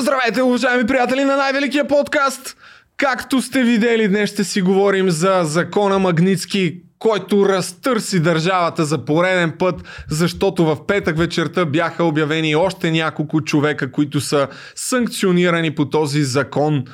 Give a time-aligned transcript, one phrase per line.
[0.00, 2.56] Здравейте, уважаеми приятели на най-великия подкаст!
[2.96, 9.52] Както сте видели, днес ще си говорим за закона Магницки, който разтърси държавата за пореден
[9.58, 9.74] път,
[10.10, 16.84] защото в петък вечерта бяха обявени още няколко човека, които са санкционирани по този закон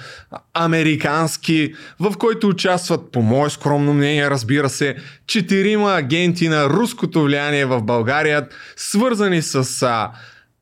[0.54, 4.96] американски, в който участват, по мое скромно мнение, разбира се,
[5.26, 9.82] четирима агенти на руското влияние в България, свързани с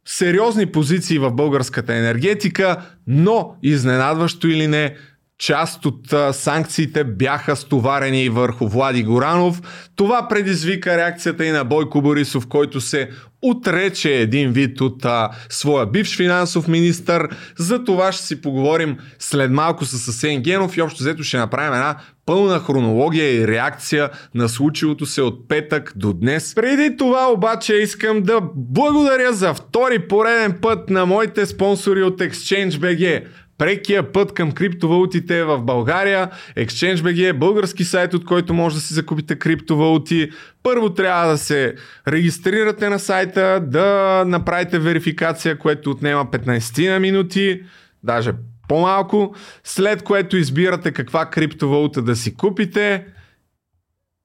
[0.07, 2.77] сериозни позиции в българската енергетика,
[3.07, 4.96] но изненадващо или не,
[5.39, 9.61] част от санкциите бяха стоварени върху Влади Горанов.
[9.96, 13.11] Това предизвика реакцията и на Бойко Борисов, който се
[13.50, 17.29] отрече един вид от а, своя бивш финансов министр.
[17.58, 21.72] За това ще си поговорим след малко с Асен Генов и общо взето ще направим
[21.72, 26.54] една пълна хронология и реакция на случилото се от петък до днес.
[26.54, 33.25] Преди това обаче искам да благодаря за втори пореден път на моите спонсори от ExchangeBG
[33.58, 36.31] прекия път към криптовалутите в България.
[36.56, 40.31] ExchangeBG е български сайт, от който може да си закупите криптовалути.
[40.62, 41.75] Първо трябва да се
[42.09, 47.62] регистрирате на сайта, да направите верификация, което отнема 15 на минути,
[48.03, 48.33] даже
[48.69, 53.07] по-малко, след което избирате каква криптовалута да си купите.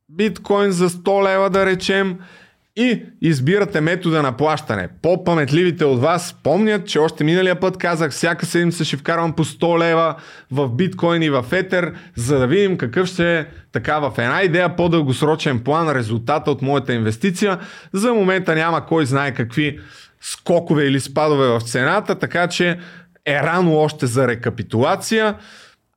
[0.10, 2.18] Биткоин за 100 лева да речем
[2.80, 4.90] и избирате метода на плащане.
[5.02, 9.80] По-паметливите от вас помнят, че още миналия път казах, всяка седмица ще вкарвам по 100
[9.80, 10.16] лева
[10.52, 14.76] в биткоин и в етер, за да видим какъв ще е така в една идея
[14.76, 17.60] по-дългосрочен план резултата от моята инвестиция.
[17.94, 19.80] За момента няма кой знае какви
[20.22, 22.80] скокове или спадове в цената, така че
[23.26, 25.36] е рано още за рекапитулация.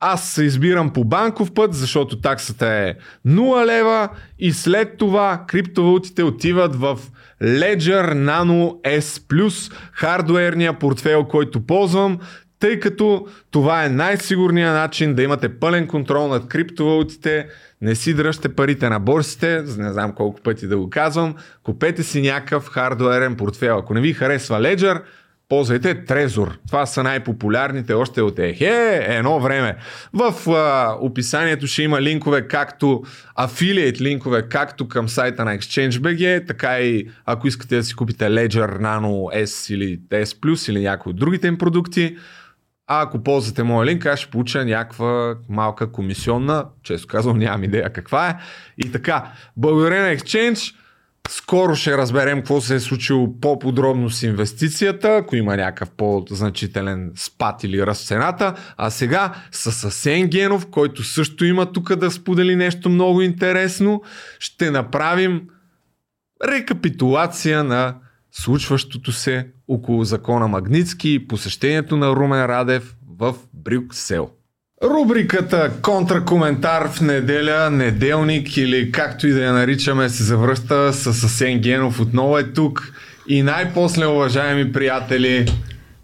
[0.05, 2.95] Аз се избирам по банков път, защото таксата е
[3.27, 4.09] 0 лева
[4.39, 6.99] и след това криптовалутите отиват в
[7.43, 12.19] Ledger Nano S+, хардуерния портфел, който ползвам,
[12.61, 17.47] тъй като това е най-сигурният начин да имате пълен контрол над криптовалутите,
[17.81, 22.23] не си дръжте парите на борсите, не знам колко пъти да го казвам, купете си
[22.23, 23.79] някакъв хардуерен портфел.
[23.79, 25.03] Ако не ви харесва Ledger,
[25.53, 26.59] ползвайте Трезор.
[26.67, 29.77] Това са най-популярните още от ЕХЕ, едно време.
[30.13, 33.03] В а, описанието ще има линкове, както
[33.35, 38.81] афилиейт линкове, както към сайта на ExchangeBG, така и ако искате да си купите Ledger
[38.81, 42.17] Nano S или S Plus или някои от другите им продукти.
[42.87, 47.93] А ако ползвате моя линк, аз ще получа някаква малка комисионна, често казвам, нямам идея
[47.93, 48.37] каква е.
[48.79, 50.75] И така, благодаря на Exchange,
[51.29, 57.65] скоро ще разберем какво се е случило по-подробно с инвестицията, ако има някакъв по-значителен спад
[57.65, 58.55] или ръст цената.
[58.77, 64.03] А сега с Асен Генов, който също има тук да сподели нещо много интересно,
[64.39, 65.43] ще направим
[66.45, 67.95] рекапитулация на
[68.33, 74.31] случващото се около закона Магницки и посещението на Румен Радев в Брюксел.
[74.83, 81.59] Рубриката Контракоментар в неделя, неделник или както и да я наричаме се завръща с Асен
[81.59, 82.93] Генов отново е тук.
[83.29, 85.53] И най-после, уважаеми приятели,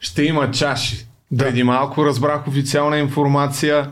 [0.00, 1.06] ще има чаши.
[1.30, 1.44] Да.
[1.44, 3.90] Преди малко разбрах официална информация.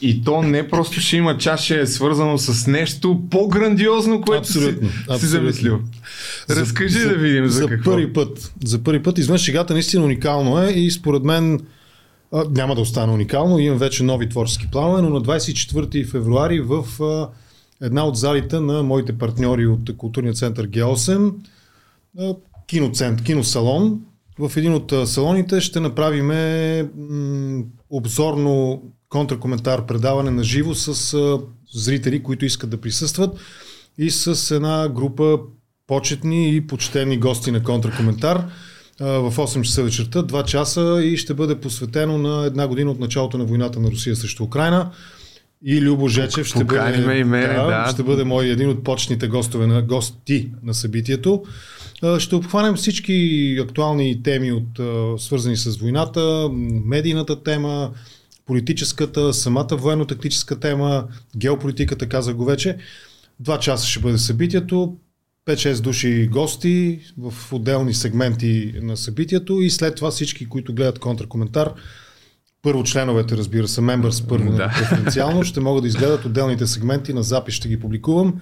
[0.00, 4.94] И то не просто ще има чаша, е свързано с нещо по-грандиозно, което абсолютно, си,
[4.98, 5.18] абсолютно.
[5.18, 5.80] си замислил.
[6.50, 7.90] Разкажи за, да видим за, за какво.
[7.90, 8.52] първи път.
[8.64, 11.60] За първи път, извън шегата, наистина уникално е и според мен
[12.32, 13.58] няма да остане уникално.
[13.58, 16.84] Имам вече нови творчески планове, но на 24 февруари в
[17.82, 21.34] една от залите на моите партньори от културния център Г8,
[22.18, 22.34] а,
[22.66, 24.00] киноцент, киносалон,
[24.38, 26.30] в един от салоните ще направим
[27.90, 31.16] обзорно контракоментар, предаване на живо с
[31.74, 33.38] зрители, които искат да присъстват
[33.98, 35.38] и с една група
[35.86, 38.50] почетни и почтени гости на контракоментар
[39.00, 43.38] в 8 часа вечерта, 2 часа и ще бъде посветено на една година от началото
[43.38, 44.90] на войната на Русия срещу Украина.
[45.64, 47.90] И Любо Жечев ще бъде, и мене, да, да.
[47.92, 51.44] ще бъде мой един от почните гостове на гости на събитието.
[52.18, 54.80] Ще обхванем всички актуални теми, от,
[55.20, 56.48] свързани с войната,
[56.84, 57.90] медийната тема,
[58.46, 61.04] политическата, самата военно-тактическа тема,
[61.36, 62.76] геополитиката, казах го вече.
[63.40, 64.96] Два часа ще бъде събитието.
[65.46, 71.72] 5-6 души гости в отделни сегменти на събитието и след това всички, които гледат контракоментар,
[72.66, 74.68] първо членовете, разбира се, members първо да.
[74.78, 78.34] преференциално, ще могат да изгледат отделните сегменти, на запис ще ги публикувам.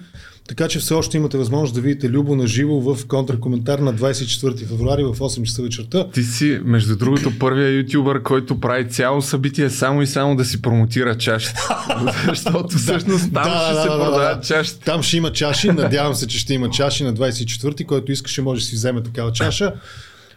[0.47, 4.67] Така че все още имате възможност да видите Любо на живо в контракоментар на 24
[4.67, 6.07] февруари в 8 часа вечерта.
[6.09, 10.61] Ти си, между другото, първия ютубър, който прави цяло събитие само и само да си
[10.61, 11.59] промотира чашите.
[12.29, 14.85] Защото всъщност там да, ще да, се да, продават да, чашите.
[14.85, 18.61] Там ще има чаши, надявам се, че ще има чаши на 24, който искаше може
[18.61, 19.73] да си вземе такава чаша.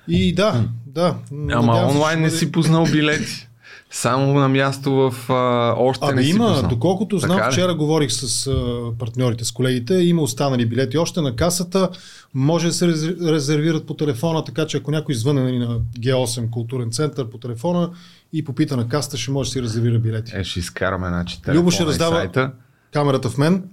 [0.09, 1.15] И да, да.
[1.51, 3.48] Ама онлайн не си познал билети.
[3.91, 5.35] Само на място в а,
[5.79, 6.71] още Ами не има, познал.
[6.71, 7.53] доколкото знам, Така ли?
[7.53, 8.55] вчера говорих с а,
[8.99, 11.89] партньорите, с колегите, има останали билети още на касата,
[12.35, 15.69] може да се рез- резервират по телефона, така че ако някой звъне нали, на
[15.99, 17.91] G8 културен център по телефона
[18.33, 20.33] и попита на касата, ще може да си резервира билети.
[20.35, 22.53] Е, ще изкараме, значи, Любо ще раздава- сайта.
[22.93, 23.65] Камерата в мен,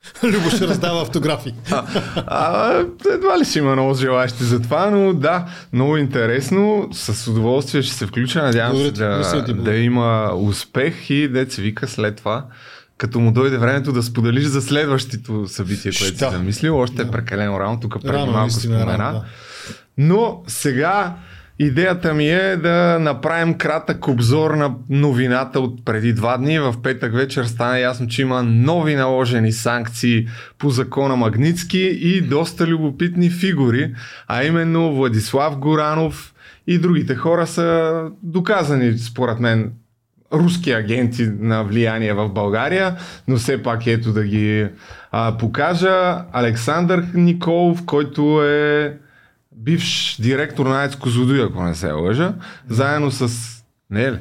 [0.24, 1.54] Любо ще раздава автографи.
[2.16, 2.72] А,
[3.14, 6.88] едва ли ще има много желащи за това, но да, много интересно.
[6.92, 8.42] С удоволствие ще се включа.
[8.42, 12.44] Надявам се да, да има успех и да се вика след това.
[12.98, 16.30] Като му дойде времето да споделиш за следващото събитие, което си Да.
[16.30, 17.10] замислил, още е Да.
[17.10, 19.12] прекалено рано, тук преди малко наистина, спомена.
[19.12, 19.24] да.
[19.98, 21.14] Но сега
[21.60, 26.58] идеята ми е да направим кратък обзор на новината от преди два дни.
[26.58, 30.26] В петък вечер стана ясно, че има нови наложени санкции
[30.58, 33.94] по закона Магницки и доста любопитни фигури,
[34.28, 36.34] а именно Владислав Горанов
[36.66, 39.72] и другите хора са доказани, според мен,
[40.32, 42.96] руски агенти на влияние в България,
[43.28, 44.68] но все пак ето да ги
[45.12, 46.24] а, покажа.
[46.32, 48.96] Александър Николов, който е
[49.60, 52.34] бивш директор на АЕЦ Козлодуй, ако не се лъжа,
[52.68, 53.30] заедно с...
[53.90, 54.18] Не е ли?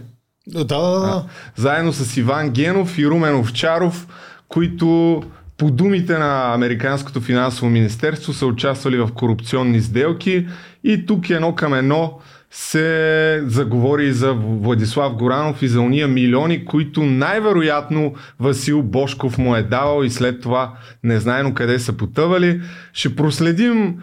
[0.47, 1.23] Да, да, да.
[1.55, 4.07] Заедно с Иван Генов и Румен Овчаров,
[4.47, 5.23] които
[5.57, 10.47] по думите на Американското финансово министерство са участвали в корупционни сделки
[10.83, 12.19] и тук едно към едно
[12.51, 19.55] се заговори и за Владислав Горанов и за уния милиони, които най-вероятно Васил Бошков му
[19.55, 22.61] е давал и след това незнайно къде са потъвали.
[22.93, 23.95] Ще проследим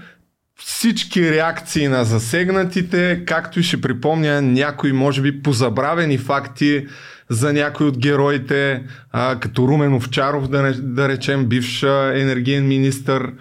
[0.58, 6.87] всички реакции на засегнатите, както и ще припомня някои, може би, позабравени факти
[7.29, 8.82] за някои от героите,
[9.12, 11.82] а, като Румен Овчаров, да, да речем, бивш
[12.14, 13.32] енергиен министър,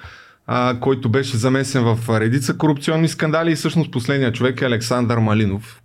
[0.48, 5.82] а, който беше замесен в редица корупционни скандали и всъщност последният човек е Александър Малинов.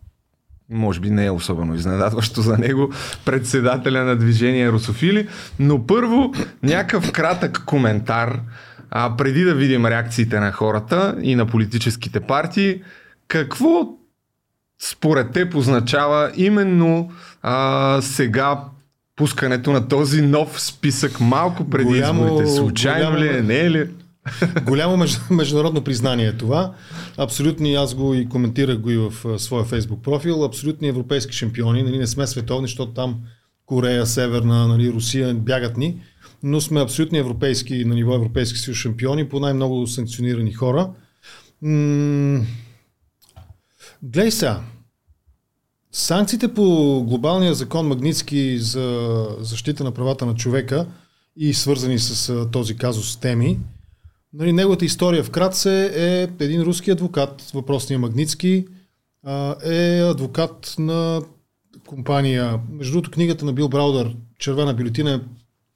[0.72, 2.92] Може би не е особено изненадващо за него,
[3.24, 5.28] председателя на движение Русофили.
[5.58, 6.32] Но първо,
[6.62, 8.40] някакъв кратък коментар,
[8.90, 12.82] а, преди да видим реакциите на хората и на политическите партии,
[13.28, 13.88] какво
[14.82, 17.10] според теб означава именно
[17.42, 18.60] а, сега
[19.16, 22.50] пускането на този нов списък малко преди Голямо- изборите?
[22.50, 23.88] Случайно ли е, голямо- не е ли?
[24.62, 26.72] Голямо меж- международно признание е това.
[27.18, 31.98] Абсолютни, аз го и коментирах го и в своя фейсбук профил, абсолютни европейски шампиони, нали,
[31.98, 33.16] не сме световни, защото там
[33.66, 35.96] Корея, Северна, нали, Русия бягат ни,
[36.42, 40.90] но сме абсолютни европейски, на ниво Европейски съюз шампиони по най-много санкционирани хора.
[41.62, 42.40] М-
[44.02, 44.60] Глей сега,
[45.92, 46.62] санкциите по
[47.08, 50.86] глобалния закон Магницки за защита на правата на човека
[51.36, 53.58] и свързани с този казус теми,
[54.32, 58.66] Нали, неговата история вкратце е един руски адвокат, въпросния Магницки,
[59.64, 61.22] е адвокат на
[61.86, 62.60] компания.
[62.70, 65.20] Между другото, книгата на Бил Браудър, Червена бюлетина,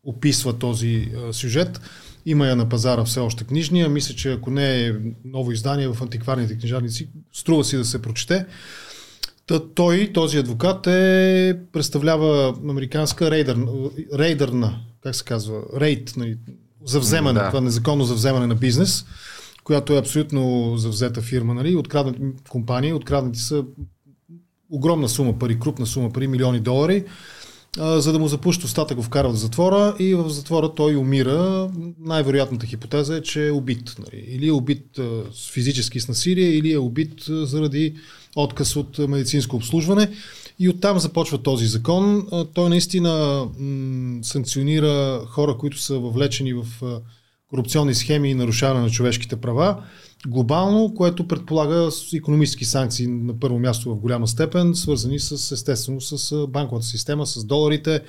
[0.05, 1.81] описва този а, сюжет.
[2.27, 3.89] Има я на пазара все още книжния.
[3.89, 4.93] Мисля, че ако не е
[5.25, 8.47] ново издание в антикварните книжарници, струва си да се прочете.
[9.47, 13.59] Та, той, този адвокат, е, представлява американска рейдър,
[14.19, 16.37] рейдърна, как се казва, рейд, нали,
[16.85, 17.49] за вземане, Да.
[17.49, 19.05] това незаконно за вземане на бизнес,
[19.65, 22.19] която е абсолютно завзета фирма, нали, откраднати
[22.49, 23.65] компания, откраднати са
[24.71, 27.05] огромна сума пари, крупна сума пари, милиони долари,
[27.77, 31.71] за да му запушат устата, го вкарват в затвора и в затвора той умира.
[32.01, 33.97] Най-вероятната хипотеза е, че е убит.
[33.99, 34.25] Нали.
[34.29, 35.01] Или е убит
[35.33, 37.95] с физически с насилие, или е убит заради
[38.37, 40.11] отказ от медицинско обслужване.
[40.59, 42.27] И оттам започва този закон.
[42.55, 43.45] Той наистина
[44.23, 46.67] санкционира хора, които са въвлечени в
[47.51, 49.83] корупционни схеми и нарушаване на човешките права
[50.27, 56.47] глобално, което предполага економически санкции на първо място в голяма степен, свързани с естествено с
[56.47, 58.01] банковата система, с доларите,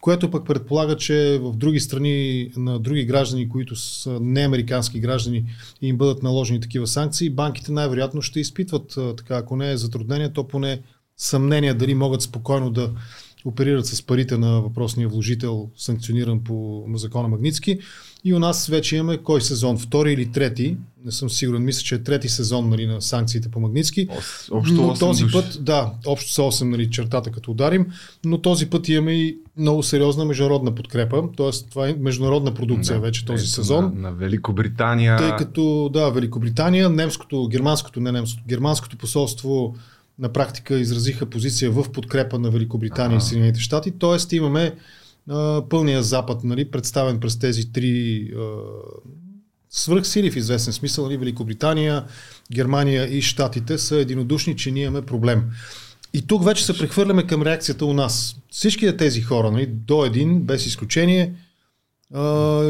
[0.00, 5.44] което пък предполага, че в други страни на други граждани, които са неамерикански граждани
[5.82, 10.32] и им бъдат наложени такива санкции, банките най-вероятно ще изпитват, така, ако не е затруднение,
[10.32, 10.82] то поне
[11.16, 12.90] съмнение дали могат спокойно да
[13.44, 17.78] оперират с парите на въпросния вложител, санкциониран по закона Магницки.
[18.24, 19.78] И у нас вече имаме кой сезон?
[19.78, 20.76] Втори или трети?
[21.04, 21.64] Не съм сигурен.
[21.64, 24.08] Мисля, че е трети сезон нали, на санкциите по Магницки.
[24.50, 25.32] Общо но 8 този души.
[25.32, 27.86] път, да, общо са 8 нали, чертата като ударим,
[28.24, 31.50] но този път имаме и много сериозна международна подкрепа, т.е.
[31.70, 33.84] това е международна продукция Да, вече този сезон.
[33.84, 35.16] На, на Великобритания.
[35.16, 39.74] Тъй като, да, Великобритания, немското, германското, не немското, германското посолство
[40.18, 43.24] на практика изразиха позиция в подкрепа на Великобритания Ага.
[43.24, 44.36] и Съединените щати, т.е.
[44.36, 44.74] имаме
[45.30, 48.40] а, пълния запад, нали, представен през тези три а,
[49.70, 51.04] свръхсили в известен смисъл.
[51.04, 52.04] Нали, Великобритания,
[52.52, 55.44] Германия и Штатите са единодушни, че ние имаме проблем.
[56.14, 58.36] И тук вече се прехвърляме към реакцията у нас.
[58.50, 61.34] Всички тези хора, нали, до един, без изключение,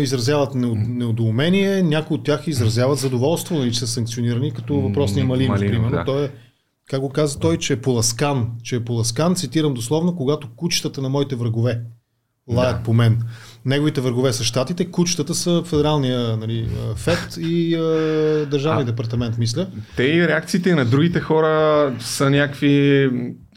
[0.01, 5.91] изразяват неудоумение, някои от тях изразяват задоволство, нали, че са санкционирани, като въпросния Малин, примерно.
[5.91, 6.05] Да.
[6.05, 6.31] Той е,
[6.91, 11.09] как го каза той, че е поласкан, че е поласкан, цитирам дословно, когато кучетата на
[11.09, 11.85] моите врагове
[12.49, 12.83] лаят да.
[12.83, 13.23] по мен.
[13.65, 17.79] Неговите врагове са щатите, кучетата са федералния нали, ФЕД и е,
[18.47, 19.67] държавния а, департамент, мисля.
[19.97, 23.05] Те и реакциите на другите хора са някакви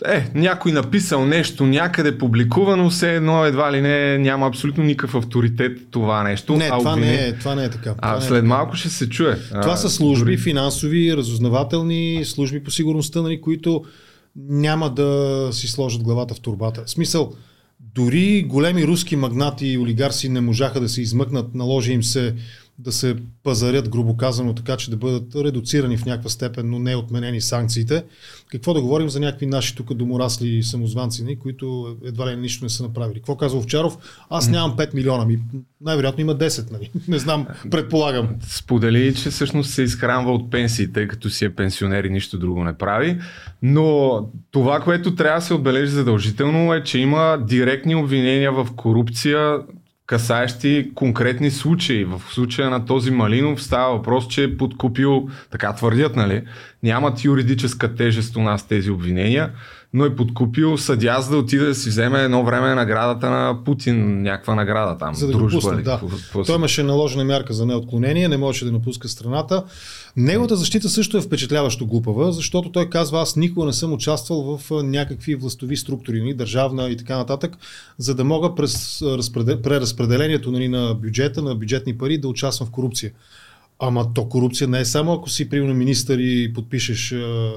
[0.06, 5.78] е, някой написал нещо някъде публикувано, все едно едва ли не няма абсолютно никакъв авторитет
[5.92, 6.58] това нещо.
[6.58, 7.12] Не, а това, обвини...
[7.12, 7.96] не е, това не е така.
[7.98, 8.48] А това след е така.
[8.48, 9.40] малко ще се чуе.
[9.50, 10.38] Това а, са служби, дори...
[10.38, 13.84] финансови, разузнавателни, служби по сигурността, нали, които
[14.50, 16.84] няма да си сложат главата в турбата.
[16.86, 17.34] В смисъл,
[17.98, 22.36] дори големи руски магнати и олигарси не можаха да се измъкнат, наложи им се
[22.80, 26.96] да се пазарят, грубо казано, така че да бъдат редуцирани в някаква степен, но не
[26.96, 28.04] отменени санкциите.
[28.52, 32.84] Какво да говорим за някакви наши тук доморасли самозванци, които едва ли нищо не са
[32.84, 33.16] направили.
[33.16, 33.98] Какво казва Овчаров?
[34.30, 35.40] Аз нямам 5 милиона, ми
[35.82, 36.92] най-вероятно има 10, нали?
[37.08, 38.28] не знам, предполагам.
[38.42, 42.64] Сподели, че всъщност се изхранва от пенсии, тъй като си е пенсионер и нищо друго
[42.64, 43.18] не прави.
[43.62, 44.20] Но
[44.52, 49.60] това, което трябва да се отбележи задължително е, че има директни обвинения в корупция
[50.08, 52.06] касаещи конкретни случаи.
[52.06, 56.44] В случая на този Малинов става въпрос, че е подкупил, така твърдят, нали?
[56.84, 59.52] Нямат юридическа тежест у нас тези обвинения,
[59.94, 64.22] но е подкупил съдя, за да отиде да си вземе едно време наградата на Путин,
[64.22, 65.16] някаква награда там.
[65.16, 66.00] За да дружба, го пусне, да.
[66.00, 69.64] Какво, Той имаше наложена мярка за неотклонение, не можеше да напуска страната.
[70.18, 74.84] Неговата защита също е впечатляващо глупава, защото той казва, аз никога не съм участвал в
[74.84, 77.58] някакви властови структури, нали, държавна и така нататък,
[77.98, 79.00] за да мога през
[79.64, 83.12] преразпределението нали, на бюджета, на бюджетни пари да участвам в корупция.
[83.80, 87.54] Ама то корупция не е само ако си, примерно, министър и подпишеш а,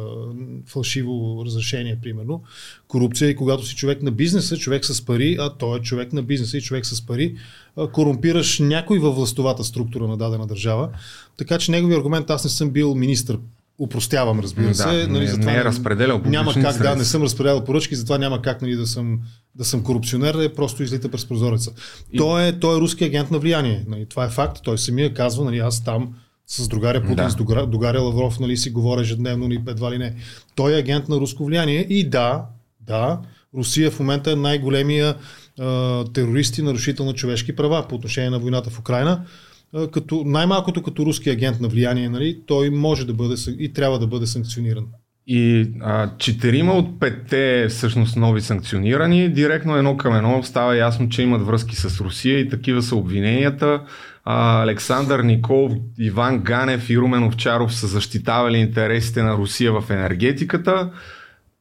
[0.67, 2.43] фалшиво разрешение, примерно.
[2.89, 6.23] Корупция е когато си човек на бизнеса, човек с пари, а той е човек на
[6.23, 7.37] бизнеса и човек с пари,
[7.77, 10.89] а, корумпираш някой във властовата структура на дадена държава.
[11.37, 13.39] Така че негови аргумент, аз не съм бил министър
[13.81, 14.85] упростявам, разбира се.
[14.85, 16.85] Да, нали, затова не е разпределял Няма как, средства.
[16.85, 19.21] да, не съм разпределял поръчки, затова няма как нали, да, съм,
[19.55, 21.71] да съм корупционер, е просто излита през прозореца.
[22.13, 22.19] И...
[22.19, 23.85] Той, е, той е руски агент на влияние.
[23.89, 24.61] Нали, това е факт.
[24.63, 26.15] Той самия казва, нали, аз там
[26.47, 27.31] с другаря Путин, да.
[27.31, 30.15] с другаря Лавров, нали, си говоря ежедневно, ни едва ли не.
[30.55, 32.45] Той е агент на руско влияние и да,
[32.81, 33.21] да,
[33.57, 35.15] Русия в момента е най-големия
[36.13, 39.25] терорист и нарушител на човешки права по отношение на войната в Украина
[39.93, 44.07] като, най-малкото като руски агент на влияние, нали, той може да бъде и трябва да
[44.07, 44.87] бъде санкциониран.
[45.27, 45.71] И
[46.19, 51.77] четирима от петте всъщност нови санкционирани, директно едно към едно става ясно, че имат връзки
[51.77, 53.83] с Русия и такива са обвиненията.
[54.25, 60.91] А, Александър Никол, Иван Ганев и Румен Овчаров са защитавали интересите на Русия в енергетиката.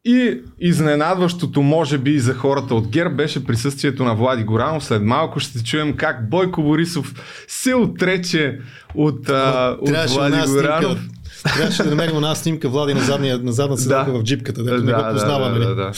[0.05, 4.83] И изненадващото, може би и за хората от ГЕРБ, беше присъствието на Влади Горанов.
[4.83, 7.13] След малко ще чуем как Бойко Борисов
[7.47, 8.59] се отрече
[8.95, 10.99] от, а, от Влади Горанов.
[10.99, 11.19] Снимка.
[11.55, 14.19] Трябваше да намерим една снимка Влади на, задния, на задна седалка да.
[14.19, 15.59] в джипката, да, да не го познаваме.
[15.59, 15.91] Да, да,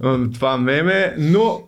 [0.00, 0.30] да.
[0.34, 1.60] Това меме, но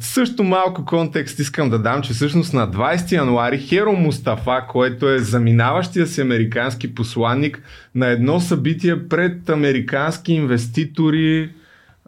[0.00, 5.18] също малко контекст искам да дам, че всъщност на 20 януари Херо Мустафа, който е
[5.18, 7.62] заминаващия си американски посланник
[7.94, 11.50] на едно събитие пред американски инвеститори,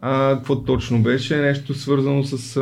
[0.01, 2.57] а, какво точно беше, нещо свързано с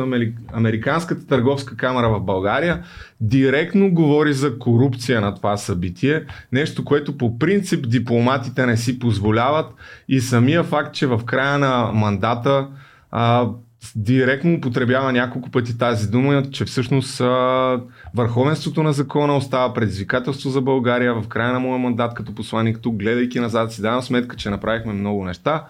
[0.52, 2.82] Американската търговска камера в България,
[3.20, 9.66] директно говори за корупция на това събитие, нещо, което по принцип дипломатите не си позволяват
[10.08, 12.68] и самия факт, че в края на мандата
[13.10, 13.48] а,
[13.96, 17.80] директно употребява няколко пъти тази дума, че всъщност а,
[18.14, 21.14] върховенството на закона остава предизвикателство за България.
[21.14, 24.92] В края на моя мандат като посланник тук, гледайки назад, си давам сметка, че направихме
[24.92, 25.64] много неща,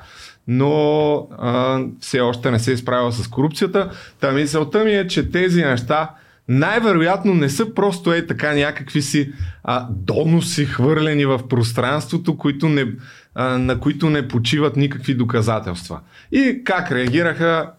[0.48, 3.90] но а, все още не се е изправила с корупцията.
[4.20, 6.10] Та мисълта ми е, че тези неща
[6.48, 9.32] най-вероятно не са просто е така някакви си
[9.64, 12.86] а, доноси хвърлени в пространството, които не,
[13.34, 16.00] а, на които не почиват никакви доказателства.
[16.32, 17.70] И как реагираха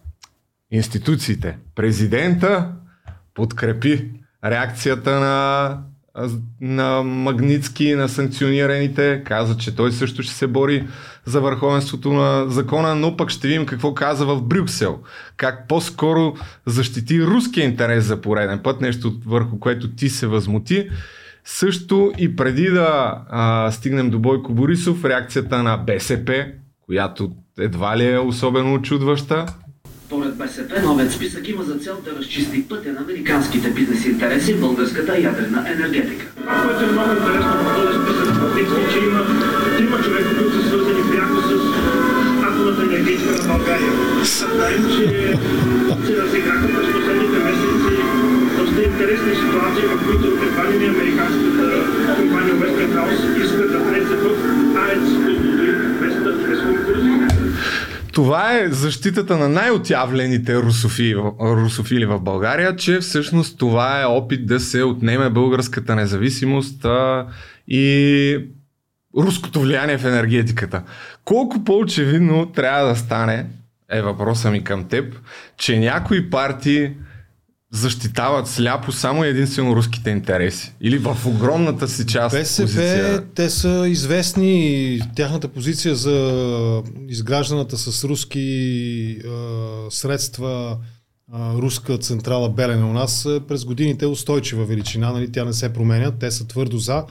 [0.73, 1.57] институциите.
[1.75, 2.71] Президента
[3.33, 4.11] подкрепи
[4.45, 5.77] реакцията на,
[6.61, 9.23] на Магницки, на санкционираните.
[9.25, 10.87] Каза, че той също ще се бори
[11.25, 14.99] за върховенството на закона, но пък ще видим какво каза в Брюксел.
[15.37, 20.89] Как по-скоро защити руския интерес за пореден път, нещо върху което ти се възмути.
[21.45, 26.45] Също и преди да а, стигнем до Бойко Борисов, реакцията на БСП,
[26.85, 29.45] която едва ли е особено очудваща.
[30.13, 34.59] Според БСП, новият списък има за цел да разчисти пътя на американските бизнес интереси в
[34.59, 36.25] българската ядрена енергетика.
[36.37, 39.21] Това, което е много интересно в този списък, фактически, че има
[39.77, 41.51] трима човека, които са свързани пряко с
[42.47, 43.91] атомната енергетика на България.
[44.55, 45.05] Знаем, че
[46.05, 47.95] се разиграха през последните месеци
[48.57, 51.65] доста интересни ситуации, в които едва не американската
[52.17, 54.25] компания Westinghouse иска да влезе в
[54.83, 55.07] АЕЦ
[55.99, 56.59] без без
[58.13, 64.59] това е защитата на най-отявлените русофили, русофили в България, че всъщност това е опит да
[64.59, 67.27] се отнеме българската независимост а,
[67.67, 68.37] и
[69.17, 70.83] руското влияние в енергетиката.
[71.25, 73.45] Колко по-очевидно трябва да стане,
[73.91, 75.15] е въпроса ми към теб,
[75.57, 76.91] че някои партии
[77.73, 80.73] защитават сляпо само единствено руските интереси.
[80.81, 83.23] Или в огромната си част БСП, позиция.
[83.35, 89.29] те са известни, тяхната позиция за изгражданата с руски е,
[89.89, 90.77] средства
[91.33, 95.31] е, руска централа Белене у нас е през годините устойчива величина, нали?
[95.31, 97.03] тя не се променя, те са твърдо за.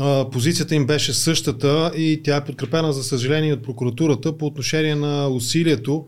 [0.00, 4.94] Е, позицията им беше същата и тя е подкрепена, за съжаление, от прокуратурата по отношение
[4.94, 6.06] на усилието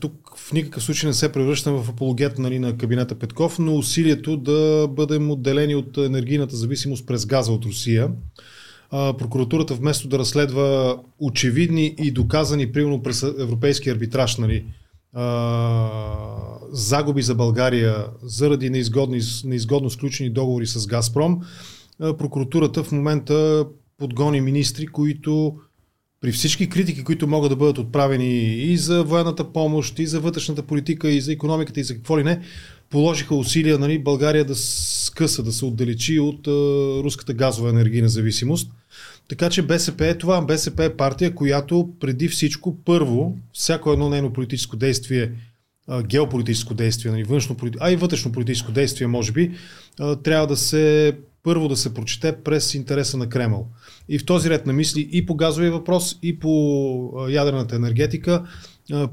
[0.00, 4.36] тук в никакъв случай не се превръщам в апологет нали, на кабинета Петков, но усилието
[4.36, 8.10] да бъдем отделени от енергийната зависимост през газа от Русия.
[8.90, 14.64] А, прокуратурата вместо да разследва очевидни и доказани, примерно през европейски арбитраж, нали,
[15.12, 15.88] а,
[16.72, 21.40] загуби за България заради неизгодни, неизгодно сключени договори с Газпром,
[22.00, 23.66] а, прокуратурата в момента
[23.98, 25.56] подгони министри, които
[26.20, 30.62] при всички критики, които могат да бъдат отправени и за военната помощ, и за вътрешната
[30.62, 32.40] политика, и за економиката, и за какво ли не,
[32.90, 36.50] положиха усилия нали, България да скъса, да се отдалечи от а,
[37.04, 38.70] руската газова енергийна зависимост.
[39.28, 40.40] Така че БСП е това.
[40.40, 45.32] БСП е партия, която преди всичко първо, всяко едно нейно политическо действие,
[45.86, 49.50] а, геополитическо действие, нали, външно, а и вътрешно политическо действие, може би,
[50.00, 53.68] а, трябва да се първо да се прочете през интереса на Кремъл.
[54.08, 58.44] И в този ред на мисли и по газовия въпрос, и по ядрената енергетика,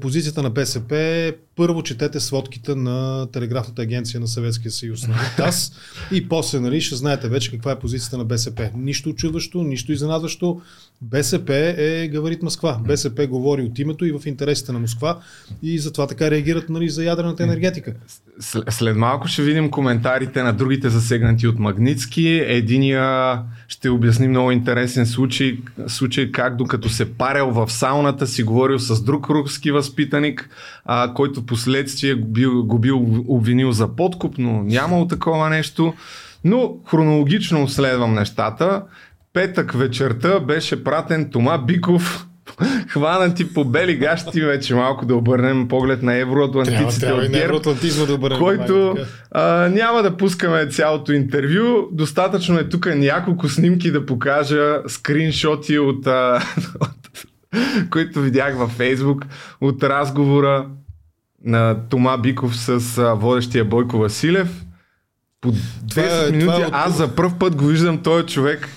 [0.00, 5.26] позицията на БСП е първо четете сводките на Телеграфната агенция на Съветския съюз, на нали,
[5.36, 5.72] ТАС,
[6.12, 8.70] и после нали, ще знаете вече каква е позицията на БСП.
[8.76, 10.60] Нищо очудващо, нищо изненадващо.
[11.00, 12.80] БСП е гаварит Москва.
[12.86, 15.18] БСП говори от името и в интересите на Москва
[15.62, 17.94] и затова така реагират нали, за ядрената енергетика.
[18.70, 22.28] След малко ще видим коментарите на другите засегнати от Магницки.
[22.46, 28.78] Единия ще обясни много интересен случай, случай как докато се парел в сауната си говорил
[28.78, 30.50] с друг руски възпитаник,
[30.84, 35.94] а, който последствие го бил, го бил обвинил за подкуп, но нямало такова нещо.
[36.44, 38.82] Но хронологично следвам нещата.
[39.32, 42.28] Петък вечерта беше пратен Тома Биков
[42.88, 47.60] хванати по бели гащи вече малко да обърнем поглед на евроатлантиците трябва, от ГЕРБ,
[48.06, 48.96] да обърнем който
[49.30, 51.88] а, няма да пускаме цялото интервю.
[51.92, 56.40] Достатъчно е тук няколко снимки да покажа скриншоти от, а,
[56.80, 57.26] от
[57.90, 59.26] които видях във Фейсбук
[59.60, 60.66] от разговора
[61.44, 64.64] на Тома Биков с а, водещия Бойко Василев.
[65.40, 68.68] По 10 е, минути е аз за първ път го виждам този човек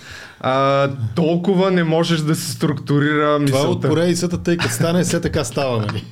[0.44, 3.62] а, толкова не можеш да се структурира мисълта.
[3.62, 6.06] Това от поредицата, тъй като стане, все така става, нали?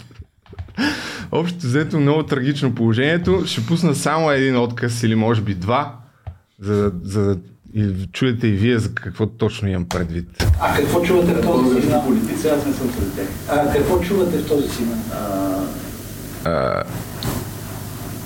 [1.32, 3.44] Общо взето много трагично положението.
[3.46, 5.96] Ще пусна само един отказ или може би два,
[6.62, 7.38] за, за
[7.74, 10.46] и чуете и вие за какво точно имам предвид.
[10.60, 12.04] А какво чувате в този сигнал?
[12.06, 14.98] Политици, аз не съм сред А какво чувате в този сигнал?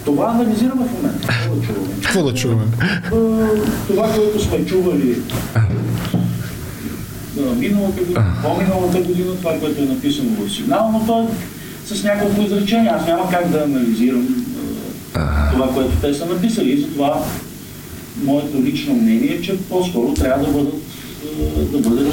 [0.05, 1.27] Това анализираме в момента.
[2.03, 2.65] Какво да чуваме?
[2.71, 3.57] Какво да чуваме?
[3.87, 5.15] Това, което сме чували
[7.55, 11.27] миналата година, по-миналата година, това, което е написано в сигнал, но то е
[11.95, 12.93] с няколко изречения.
[12.95, 14.45] Аз няма как да анализирам
[15.51, 16.71] това, което те са написали.
[16.71, 17.23] И затова
[18.23, 20.75] моето лично мнение е, че по-скоро трябва да, бъдат,
[21.71, 22.09] да бъде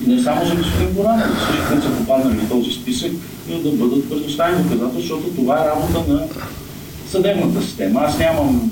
[0.00, 3.12] разширен не само за господин Горанов, всички, които са попаднали в този списък,
[3.48, 6.28] да бъдат предоставени доказателства, защото това е работа на
[7.08, 8.00] съдебната система.
[8.00, 8.70] Аз нямам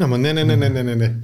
[0.00, 1.14] Ама не, не, не, не, не, не, не.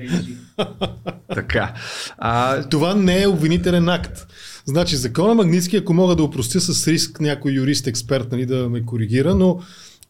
[1.34, 1.74] така.
[2.18, 2.62] А...
[2.62, 4.26] Това не е обвинителен акт.
[4.64, 8.82] Значи закона Магницки, ако мога да упростя с риск някой юрист, експерт, нали, да ме
[8.82, 9.60] коригира, но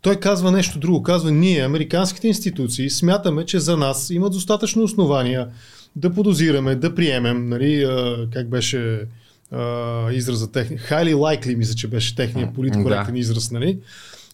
[0.03, 1.03] той казва нещо друго.
[1.03, 5.49] Казва, ние, американските институции, смятаме, че за нас има достатъчно основания
[5.97, 7.87] да подозираме, да приемем, нали,
[8.33, 9.01] как беше
[9.51, 13.21] а, израза техния, highly likely, мисля, че беше техния политкоректен да.
[13.21, 13.79] израз, нали?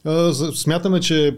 [0.04, 1.36] А, смятаме, че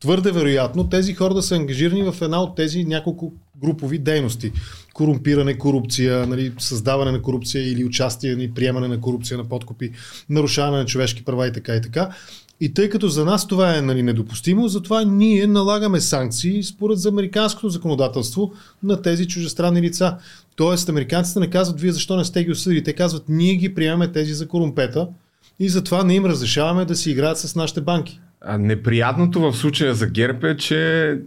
[0.00, 4.52] твърде вероятно тези хора да са ангажирани в една от тези няколко групови дейности.
[4.94, 9.92] Корумпиране, корупция, нали, създаване на корупция или участие, нали, приемане на корупция на подкупи,
[10.28, 12.10] нарушаване на човешки права и така и така.
[12.60, 17.08] И тъй като за нас това е нали, недопустимо, затова ние налагаме санкции според за
[17.08, 20.16] американското законодателство на тези чужестранни лица.
[20.56, 22.82] Тоест, американците не казват, вие защо не сте ги осъдили.
[22.82, 25.08] Те казват, ние ги приемаме тези за корумпета
[25.58, 28.20] и затова не им разрешаваме да си играят с нашите банки.
[28.40, 31.18] А неприятното в случая за ГЕРБ е, че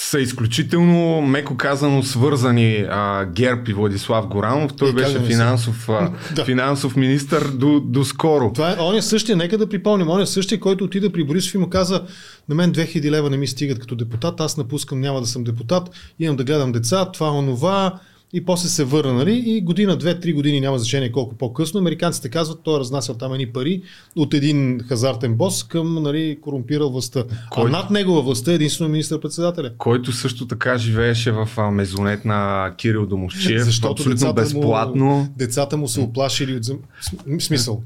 [0.00, 4.72] са изключително, меко казано, свързани а, ГЕРБ и Владислав Горанов.
[4.76, 6.44] Той И беше финансов, а, Да.
[6.44, 8.52] финансов министър до, до скоро.
[8.52, 11.54] Това е, он е същия, нека да припомним, он е същия, който отида при Борисов
[11.54, 12.02] и му каза,
[12.48, 15.90] на мен 2000 лева не ми стигат като депутат, аз напускам, няма да съм депутат,
[16.18, 17.98] имам да гледам деца, това, онова,
[18.32, 19.42] и после се върна, нали?
[19.46, 23.32] И година, две, три години, няма значение колко по-късно, американците казват, той е разнасял там
[23.32, 23.82] едни пари
[24.16, 27.24] от един хазартен бос към, нали, корумпирал властта.
[27.50, 27.68] Кой?
[27.68, 29.72] А над негова властта е единствено министър-председателя.
[29.78, 35.04] който също така живееше в мезонет на Кирил Домовчиев, Защото абсолютно безплатно.
[35.04, 36.78] Му, децата му се оплашили от зем...
[37.02, 37.82] см- смисъл.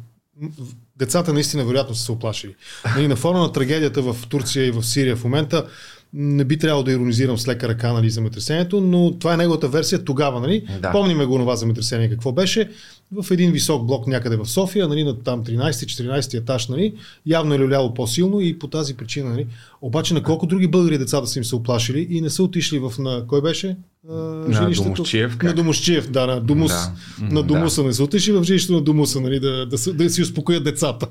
[0.97, 2.55] Децата наистина вероятно са се оплашили.
[2.97, 5.67] Нали, на фона на трагедията в Турция и в Сирия в момента
[6.15, 10.05] не би трябвало да иронизирам с лека ръка нали, земетресението, но това е неговата версия
[10.05, 10.41] тогава.
[10.41, 10.67] Нали?
[10.81, 10.93] Да.
[10.93, 12.71] Помниме го това земетресение какво беше.
[13.13, 16.95] В един висок блок някъде в София, нали, на там 13-14 етаж, нали,
[17.27, 19.31] явно е люляло по-силно и по тази причина.
[19.31, 19.47] Нали.
[19.83, 22.93] Обаче на колко други българи децата са им се оплашили и не са отишли в
[22.99, 23.27] на...
[23.27, 23.77] Кой беше?
[24.11, 24.93] А, жилището?
[24.93, 25.49] Домусчиев, как?
[25.51, 26.73] На Домусчиев, да, на Домус.
[26.73, 26.93] Да.
[27.35, 30.23] На Домуса не са отишли в жилището на Домуса, нали, да, да, са- да си
[30.23, 31.07] успокоят децата.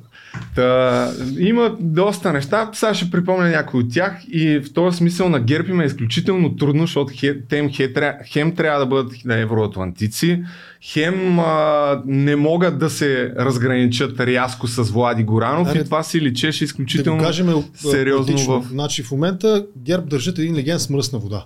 [0.56, 2.70] Та, има доста неща.
[2.74, 6.84] Сега ще припомня някои от тях и в този смисъл на ГЕРБ има изключително трудно,
[6.84, 10.44] защото хе, тем, хе, тря- хем трябва да бъдат евроатлантици,
[10.82, 16.22] хем а, не могат да се разграничат рязко с Влади Горанов Аре, и това си
[16.22, 18.68] личеше Да изключително го кажем а, сериозно в...
[18.70, 21.46] Значи в момента ГЕРБ държат един легенд с мръсна вода.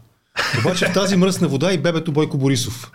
[0.60, 2.92] Обаче в тази мръсна вода и бебето Бойко Борисов.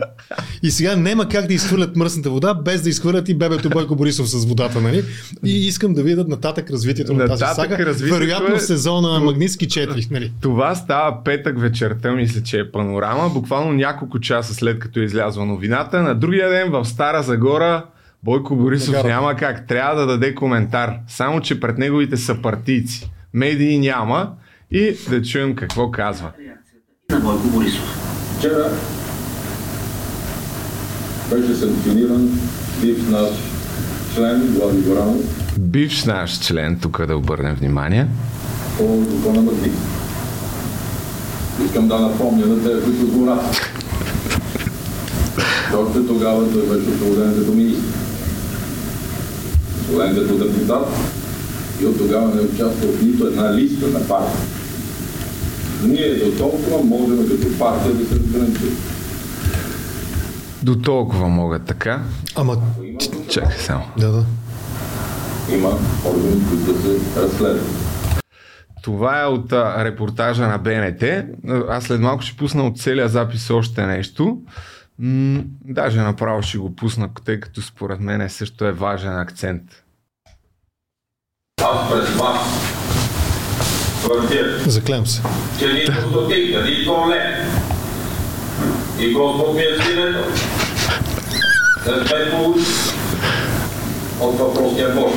[0.62, 4.28] И сега няма как да изхвърлят мръсната вода, без да изхвърлят и бебето Бойко Борисов
[4.28, 5.04] с водата, нали?
[5.44, 7.76] И искам да видят нататък развитието на тази сага.
[8.10, 10.32] Вероятно е- в сезона Магнитски 4, нали?
[10.40, 15.46] Това става петък вечерта, мисля, че е панорама, буквално няколко часа след като е излязла
[15.46, 16.02] новината.
[16.02, 17.84] На другия ден в Стара Загора
[18.22, 19.08] Бойко Борисов Нагарата.
[19.08, 20.94] няма как, трябва да даде коментар.
[21.08, 23.10] Само, че пред неговите съпартийци.
[23.34, 24.32] Медии няма
[24.70, 26.30] и да чуем какво казва.
[27.10, 27.96] На Бойко Борисов.
[28.38, 28.70] Вчера
[31.30, 32.40] беше санкциониран
[32.80, 33.28] бивш наш
[34.14, 38.06] член Влади Горанов Бивш наш член, тук да обърнем внимание.
[38.78, 39.72] по закона Магнит.
[41.64, 43.56] Искам да напомня на тези, които го раз.
[45.76, 47.84] Още тогава той беше освободен като министр.
[49.80, 50.88] Освободен като депутат
[51.82, 54.59] и от тогава не е участвал в нито една листа на партия.
[55.82, 58.76] Ние до толкова можем като партия да се разграничим.
[60.62, 62.02] До толкова могат така.
[62.36, 62.56] Ама,
[63.28, 63.84] Чакай само.
[63.98, 64.24] да, да.
[65.52, 65.68] Има
[66.06, 67.66] органи, които да се разследват.
[68.82, 71.02] Това е от а, репортажа на БНТ.
[71.68, 74.38] Аз след малко ще пусна от целия запис още нещо.
[74.98, 79.62] М- даже направо ще го пусна, тъй като според мен също е важен акцент.
[81.62, 82.38] Аз пред вас
[84.66, 85.22] Заклем се.
[85.58, 87.46] че нито стотинка, нито лев.
[89.00, 90.24] И Господ ми е свидетел.
[91.86, 92.64] Не сме получили
[94.20, 95.14] от въпросния Бог.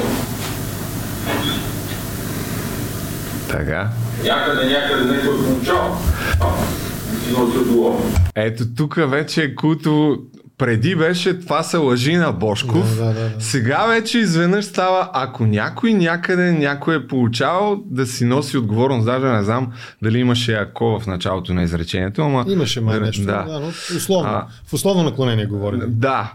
[3.50, 3.90] Така.
[4.24, 5.98] Някъде, някъде някой е получава.
[8.36, 10.18] Ето тук вече е култо
[10.58, 12.98] преди беше това са лъжи на Бошков.
[12.98, 13.42] Да, да, да, да.
[13.42, 19.26] Сега вече изведнъж става, ако някой някъде някой е получавал да си носи отговорност, даже
[19.26, 22.46] не знам дали имаше ако в началото на изречението, ама...
[22.48, 23.26] Имаше май нещо.
[23.26, 23.44] Да.
[23.44, 24.30] Да, но условно.
[24.30, 24.48] А.
[24.68, 25.82] В условно наклонение говорим.
[25.88, 26.34] Да.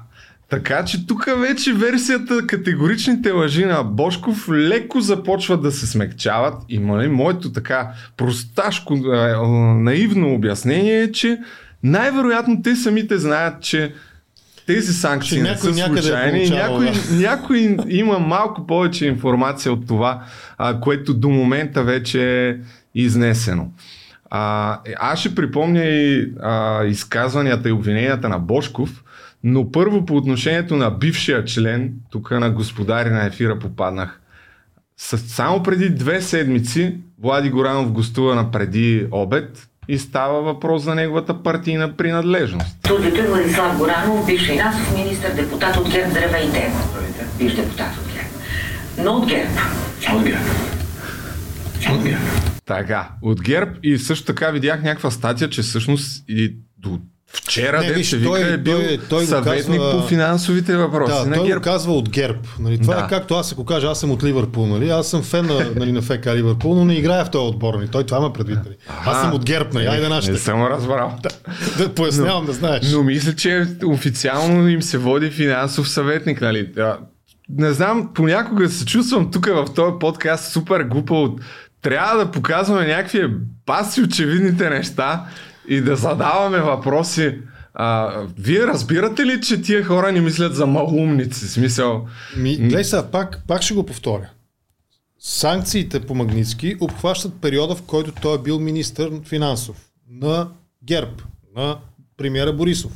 [0.49, 6.55] Така че тук вече версията категоричните лъжи на Бошков леко започват да се смекчават.
[6.69, 9.37] И моето така просташко, е, е,
[9.75, 11.39] наивно обяснение е, че
[11.83, 13.95] най-вероятно те самите знаят, че
[14.69, 16.39] тези санкции не са е случайни.
[16.39, 17.15] получавал, някой, да.
[17.17, 20.23] някой има малко повече информация от това,
[20.59, 22.57] а, което до момента вече е
[22.95, 23.69] изнесено.
[24.31, 29.05] А, аз ще припомня и а, изказванията и обвиненията на Бошков,
[29.45, 34.21] но първо по отношението на бившия член, тук на господари на ефира попаднах.
[34.97, 40.95] С, само преди две седмици Влади Горанов гостува на преди обед и става въпрос за
[40.95, 42.77] неговата партийна принадлежност.
[42.79, 46.73] Студиото е Владислав Горанов, бивш финансов министр, депутат от ГЕРБ, здравейте.
[47.39, 48.29] Бивш депутат от ГЕРБ.
[49.05, 49.51] Но от ГЕРБ.
[50.15, 50.45] От ГЕРБ.
[51.93, 52.21] От ГЕРБ.
[52.65, 56.99] Така, от ГЕРБ и също така видях някаква статия, че всъщност и до
[57.33, 60.77] вчера, Не, виж, се вика, той- е бил той- той го съветник казва- по финансовите
[60.77, 61.61] въпроси Да, на той ГЕРБ.
[61.61, 62.39] го казва от ГЕРБ.
[62.61, 62.79] Нали?
[62.79, 63.01] Това Да.
[63.01, 64.67] е както аз ако кажа, аз съм от Ливърпул.
[64.67, 64.91] Нали?
[64.91, 67.75] Аз съм фен на, нали, на ФК Ливърпул, но не играя в този отбор.
[67.75, 67.89] Нали?
[67.89, 68.59] Той това ме предвид.
[68.65, 68.77] Нали?
[69.05, 69.69] Аз съм от ГЕРБ.
[69.75, 69.87] Нали?
[69.87, 70.33] Айде нашите.
[70.33, 71.17] Не съм разбрал.
[71.79, 72.93] Да пояснявам да знаеш.
[72.93, 76.67] Но мисля, че официално им се води финансов съветник, нали?
[76.67, 76.99] Да.
[77.51, 81.37] Не знам, понякога се чувствам тук в този подкаст супер глупо.
[81.83, 83.27] Трябва да показваме някакви
[83.67, 85.25] баси очевидните неща
[85.69, 87.39] и да задаваме въпроси.
[87.75, 91.49] А, вие разбирате ли, че тия хора ни мислят за малумници?
[91.49, 94.31] Смисъл, Ми, гледай сега, пак, пак ще го повторя.
[95.21, 99.77] Санкциите по Магницки обхващат периода, в който той е бил министър финансов
[100.11, 100.49] на
[100.85, 101.13] ГЕРБ,
[101.57, 101.79] на
[102.17, 102.93] премиера Борисов.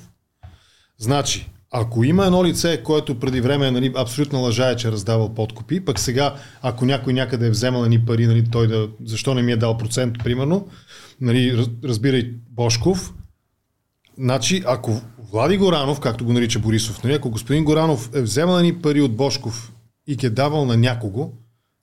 [0.98, 5.84] Значи, ако има едно лице, което преди време нали, абсолютно лъжае, че е раздавал подкупи,
[5.84, 9.52] пък сега, ако някой някъде е вземал ни пари, нали, той да, защо не ми
[9.52, 10.68] е дал процент, примерно,
[11.22, 13.14] нали, раз- разбирай Бошков,
[14.18, 15.00] Значи, ако
[15.32, 19.16] Влади Горанов, както го нарича Борисов, нали, ако господин Горанов е вземал ни пари от
[19.16, 19.72] Бошков
[20.06, 21.32] и ги е давал на някого,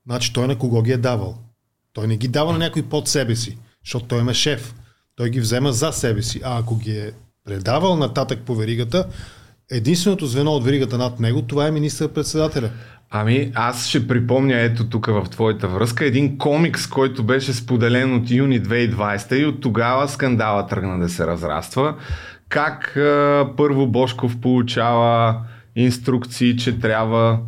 [0.05, 1.37] значи той на кого ги е давал?
[1.93, 4.75] Той не ги дава на някой под себе си, защото той има шеф.
[5.15, 6.41] Той ги взема за себе си.
[6.43, 7.11] А ако ги е
[7.45, 9.07] предавал нататък по веригата,
[9.71, 12.71] единственото звено от веригата над него, това е министър-председателя.
[13.11, 18.31] Ами, аз ще припомня ето тук в твоята връзка един комикс, който беше споделен от
[18.31, 21.95] юни 2020 и от тогава скандала тръгна да се разраства.
[22.49, 25.35] Как а, първо Бошков получава
[25.75, 27.39] инструкции, че трябва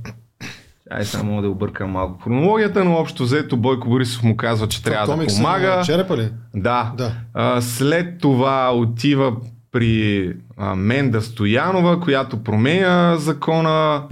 [0.92, 5.18] Ай, само да объркам малко хронологията, но общо взето Бойко Борисов му казва, че трябва
[5.18, 5.82] да помага.
[5.86, 6.30] Черепа ли?
[6.56, 6.92] Да.
[6.98, 7.12] Да.
[7.34, 9.36] А, след това отива
[9.72, 14.04] при а, Менда Стоянова, която променя закона.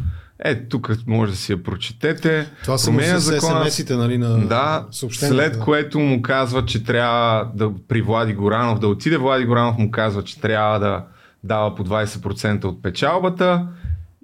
[0.43, 2.49] Е, тук може да си я прочетете.
[2.63, 7.71] Това са променя с СМС-ите, нали, на Да, след което му казва, че трябва да
[7.87, 9.17] при Влади Горанов да отиде.
[9.17, 11.03] Влади Горанов му казва, че трябва да
[11.43, 13.67] дава по 20% от печалбата.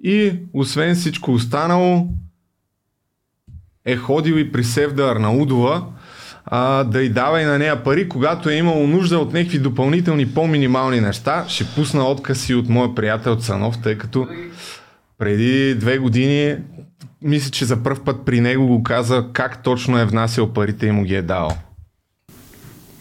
[0.02, 2.08] И освен всичко останало,
[3.84, 5.86] е ходил и при Севда Арнаудова
[6.44, 10.34] а, да й дава и на нея пари, когато е имало нужда от някакви допълнителни
[10.34, 11.44] по-минимални неща.
[11.48, 14.28] Ще пусна отказ и от моя приятел Цанов, тъй като
[15.18, 16.56] преди две години
[17.22, 20.92] мисля, че за първ път при него го каза как точно е внасял парите и
[20.92, 21.50] му ги е дал.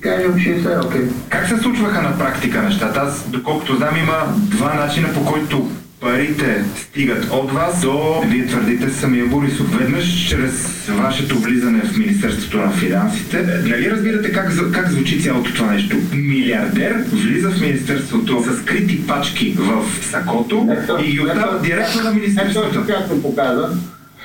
[0.02, 1.02] Кажем 60, окей.
[1.30, 3.00] Как се случваха на практика нещата?
[3.00, 5.70] Аз, доколкото знам, има два начина по който
[6.06, 9.78] парите стигат от вас до, вие твърдите, самия Борисов.
[9.78, 13.44] Веднъж чрез вашето влизане в Министерството на финансите.
[13.64, 15.98] Нали разбирате как, как звучи цялото това нещо?
[16.14, 20.70] Милиардер влиза в Министерството с скрити пачки в сакото
[21.06, 22.84] и ги отдава директно на Ето, Министерството.
[22.88, 23.70] както показа,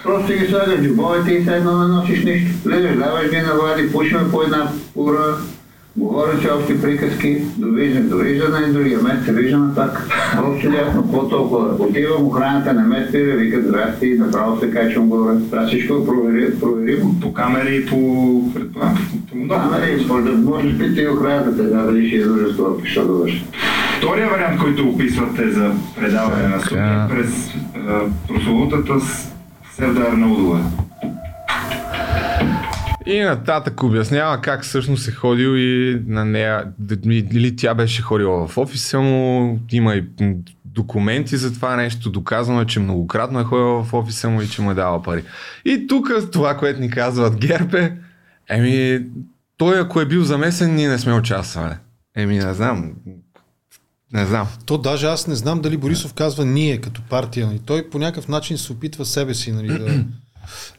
[0.02, 2.50] просто ги слагаш в джобовете и все едно не носиш нищо.
[2.64, 5.36] Влизаш, даваш ги на Влади, пушиме по една пура,
[5.96, 10.08] говорят си общи приказки, довиждане, довиждане и другия месец се виждаме пак.
[10.36, 11.84] Просто ясно, какво толкова.
[11.84, 15.36] Отивам, охраната не ме спира, вика здрасти, и направо се качвам горе.
[15.50, 17.14] Това всичко е провери, проверимо.
[17.20, 18.42] По камери и по...
[18.54, 18.98] предполагам,
[19.30, 19.70] по много.
[19.70, 23.12] Нали, може да може да пита и охраната, да дали ще е дружество, що да
[23.12, 23.44] върши.
[23.98, 27.50] Втория вариант, който описвате за предаване на е през
[27.88, 29.30] а, прословутата с
[29.76, 30.60] Севда Арнаудова.
[33.06, 36.72] И нататък обяснява как всъщност е ходил и на нея,
[37.04, 40.04] или тя беше ходила в офиса му, има и
[40.64, 44.62] документи за това нещо, доказано е, че многократно е ходила в офиса му и че
[44.62, 45.24] му е дала пари.
[45.64, 47.92] И тук това, което ни казват ГЕРБ е,
[48.48, 49.06] еми,
[49.56, 51.74] той ако е бил замесен, ние не сме участвали.
[52.16, 52.92] Еми, не знам.
[54.12, 54.48] Не знам.
[54.66, 57.46] То даже аз не знам дали Борисов казва ние като партия.
[57.46, 57.60] Нали.
[57.66, 59.52] Той по някакъв начин се опитва себе си.
[59.52, 60.04] Нали, да...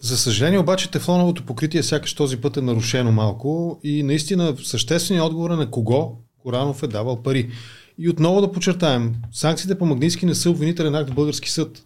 [0.02, 5.50] За съжаление обаче тефлоновото покритие сякаш този път е нарушено малко и наистина същественият отговор
[5.52, 7.50] е на кого Коранов е давал пари.
[7.98, 11.86] И отново да подчертаем, санкциите по Магнитски не са обвинителен акт в български съд.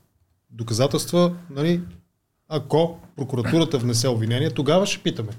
[0.52, 1.82] Доказателства, нали,
[2.50, 5.30] ако прокуратурата внесе обвинение, тогава ще питаме.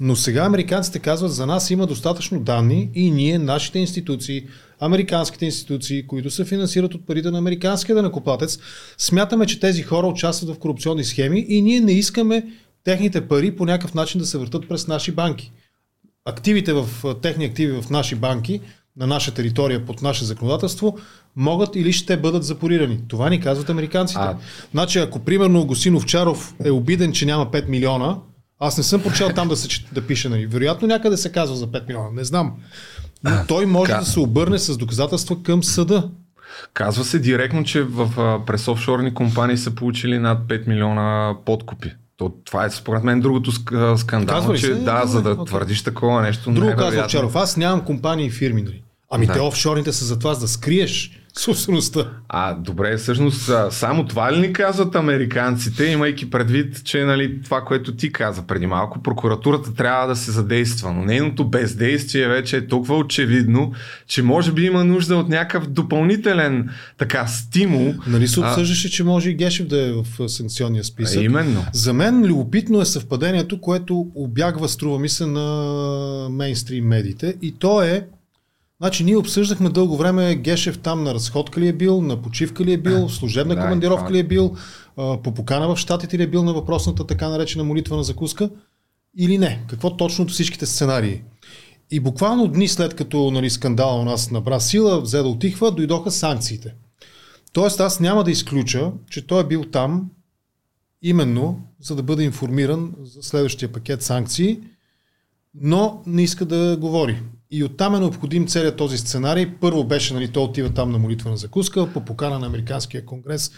[0.00, 4.46] Но сега американците казват, за нас има достатъчно данни и ние, нашите институции,
[4.80, 8.58] американските институции, които се финансират от парите на американския данъкоплатец,
[8.98, 12.46] смятаме, че тези хора участват в корупционни схеми и ние не искаме
[12.84, 15.52] техните пари по някакъв начин да се въртат през наши банки.
[16.24, 16.88] Активите в
[17.22, 18.60] техни активи в наши банки,
[18.96, 20.98] на наша територия, под наше законодателство,
[21.36, 23.00] могат или ще бъдат запорирани.
[23.08, 24.20] Това ни казват американците.
[24.20, 24.36] А-
[24.70, 28.16] Значи, ако примерно Госин Овчаров е обиден, че няма 5 милиона,
[28.58, 30.46] аз не съм прочел там да, се, да пише, нали.
[30.46, 32.56] Вероятно някъде се казва за 5 милиона, не знам.
[33.24, 36.08] Но той може ка- да се обърне с доказателства към съда.
[36.74, 41.90] Казва се директно, че в, а, през офшорни компании са получили над 5 милиона подкупи.
[42.16, 44.68] То, това е според мен другото ск- скандално, че се?
[44.68, 45.44] да, Добре, за да окей.
[45.44, 46.42] твърдиш такова нещо.
[46.44, 46.84] Друго невероятно.
[46.86, 48.82] казва Овчаров, аз нямам компании и фирми?
[49.10, 49.32] Ами Да.
[49.32, 52.10] те офшорните са за това, за да скриеш собствеността.
[52.28, 57.96] А, добре, всъщност само това ли ни казват американците, имайки предвид, че нали, това, което
[57.96, 62.96] ти каза преди малко, прокуратурата трябва да се задейства, но нейното бездействие вече е толкова
[62.96, 63.72] очевидно,
[64.06, 67.94] че може би има нужда от някакъв допълнителен така стимул.
[68.06, 71.20] Нали се обсъждаше, че може и Гешев да е в санкционния списък.
[71.20, 71.64] А, именно.
[71.72, 77.34] За мен любопитно е съвпадението, което обягва, струва ми се, на мейнстрим медиите.
[77.42, 78.06] И то е,
[78.80, 82.72] значи ние обсъждахме дълго време Гешев там на разходка ли е бил, на почивка ли
[82.72, 84.56] е бил, в служебна Да, командировка това- ли е бил,
[84.96, 88.50] по покана в Штатите ли е бил на въпросната така наречена молитва на закуска
[89.18, 89.64] или не.
[89.68, 91.22] Какво точно от всичките сценарии.
[91.90, 96.10] И буквално дни след като нали, скандала у нас набра сила, взе да отихва, дойдоха
[96.10, 96.74] санкциите.
[97.52, 100.10] Тоест аз няма да изключа, че той е бил там
[101.02, 104.60] именно за да бъде информиран за следващия пакет санкции,
[105.54, 107.22] но не иска да говори.
[107.54, 109.46] И оттам е необходим целият този сценарий.
[109.60, 113.52] Първо беше, нали, той отива там на молитва на закуска, по покана на Американския конгрес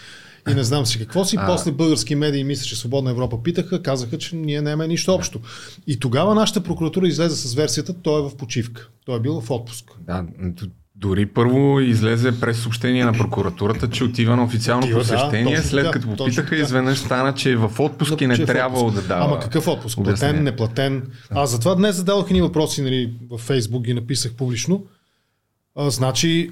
[0.51, 1.37] и не знам си какво си.
[1.39, 1.47] А.
[1.47, 5.41] После български медии, мисля, че Свободна Европа питаха, казаха, че ние нямаме нищо общо.
[5.87, 8.89] И тогава нашата прокуратура излезе с версията, той е в почивка.
[9.05, 9.91] Той е бил в отпуск.
[10.01, 10.25] Да,
[10.99, 15.71] дори първо излезе през съобщение на прокуратурата, че отива на официално Отива, да, посещение, точно
[15.71, 16.57] след като попитаха, така.
[16.57, 19.25] изведнъж стана, че е в отпуск и не е трябвало да дава.
[19.25, 19.99] Ама какъв отпуск?
[20.05, 21.03] Платен, неплатен.
[21.31, 24.85] Аз затова днес зададох ни въпроси нали, в Фейсбук, ги написах публично.
[25.77, 26.51] А, значи,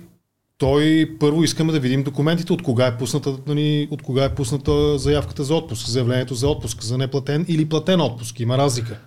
[0.58, 4.98] той първо искаме да видим документите, от кога е пусната, нали, от кога е пусната
[4.98, 8.40] заявката за отпуск, заявлението за отпуск, за неплатен или платен отпуск.
[8.40, 8.98] Има разлика.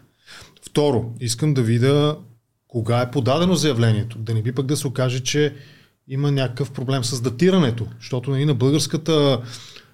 [0.66, 2.16] Второ, искам да видя
[2.68, 4.18] кога е подадено заявлението.
[4.18, 5.54] Да не би пък да се окаже, че
[6.08, 9.42] има някакъв проблем с датирането, защото нали, на българската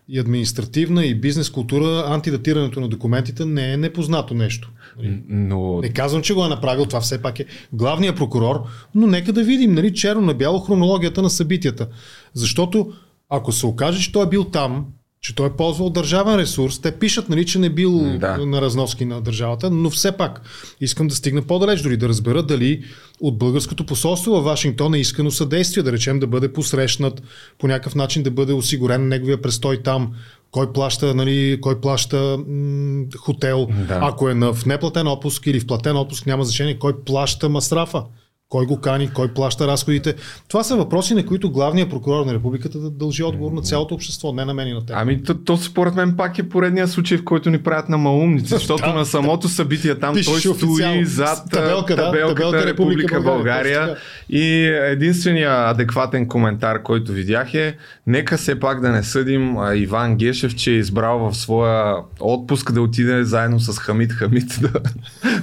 [0.09, 4.71] и административна и бизнес култура антидатирането на документите не е непознато нещо.
[4.97, 5.21] Нали?
[5.27, 8.63] Но Не казвам, че го е направил, това все пак е главният прокурор,
[8.95, 11.87] но нека да видим, нали, черно на бяло хронологията на събитията.
[12.33, 12.93] Защото
[13.29, 14.85] ако се окаже, че той е бил там,
[15.23, 18.37] че той е ползвал държавен ресурс, те пишат, нали, че не бил Да.
[18.37, 20.41] на разноски на държавата, но все пак
[20.81, 22.83] искам да стигна по-далеч, дори да разбера дали
[23.21, 27.23] от българското посолство във Вашингтон е искано съдействие, да речем да бъде посрещнат
[27.59, 30.13] по някакъв начин, да бъде осигурен неговия престой там,
[30.51, 33.99] кой плаща, нали, кой плаща м- хотел, Да.
[34.01, 38.03] ако е на, в неплатен отпуск или в платен отпуск, няма значение кой плаща масрафа.
[38.49, 40.15] Кой го кани, кой плаща разходите.
[40.47, 44.33] Това са въпроси, на които главният прокурор на републиката да дължи отговор на цялото общество,
[44.33, 44.95] не на мен и на теб.
[44.99, 48.47] Ами то, то според мен пак е поредният случай, в който ни правят на малумници,
[48.49, 53.79] защото Да, на самото събитие там той стои зад табелка, да, табелката табелка Република България.
[53.79, 53.97] България,
[54.29, 57.77] И единствения адекватен коментар, който видях е,
[58.07, 62.81] нека все пак да не съдим Иван Гешев, че е избрал в своя отпуск да
[62.81, 64.71] отиде заедно с Хамид Хамид да,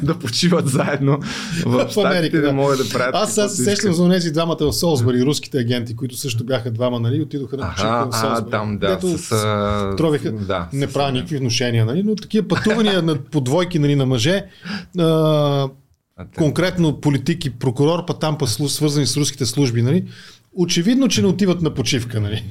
[0.02, 1.18] да почиват заедно
[1.64, 2.46] в, В Америка, Штатите, да.
[2.46, 2.52] да.
[2.52, 3.14] могат да правят.
[3.28, 7.00] Аз сега се сещам за тези двамата в Солсбъри, руските агенти, които също бяха двама,
[7.00, 8.50] нали, отидоха на почивка в Солсбъри.
[8.50, 9.32] там, да, Дето с...
[9.32, 13.78] а, тровиха, да, не с- правя никакви внушения, нали, но такива пътувания на по двойки
[13.78, 14.44] нали, на мъже,
[14.98, 15.68] а,
[16.36, 20.04] конкретно политик и прокурор, па там па свързани с руските служби, нали,
[20.52, 22.44] очевидно, че не отиват на почивка, нали.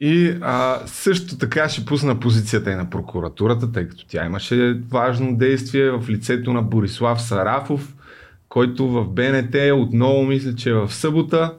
[0.00, 5.36] И а, също така ще пусна позицията и на прокуратурата, тъй като тя имаше важно
[5.36, 7.94] действие в лицето на Борислав Сарафов,
[8.52, 11.54] който в БНТ отново мисля, че в събота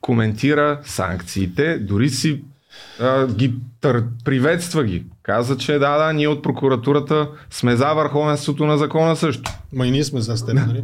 [0.00, 2.44] коментира санкциите, дори си
[3.00, 5.04] а, ги тър, приветства ги.
[5.22, 9.50] Каза, че да, да, ние от прокуратурата сме за върховенството на закона също.
[9.72, 10.82] Ма и ние сме за теб, нали.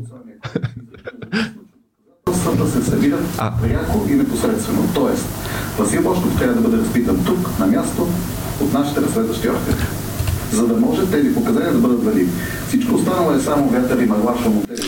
[2.58, 3.52] да се събират А.
[3.62, 4.82] пряко и непосредствено.
[4.94, 5.26] Тоест,
[5.78, 8.08] Васил Бошков трябва да бъде разпитан тук, на място,
[8.60, 9.99] от нашите разследващи органи.
[10.52, 12.32] За да може тези показания да бъдат валидни.
[12.68, 14.80] Всичко останало е само вятър и мъгла, шумотели.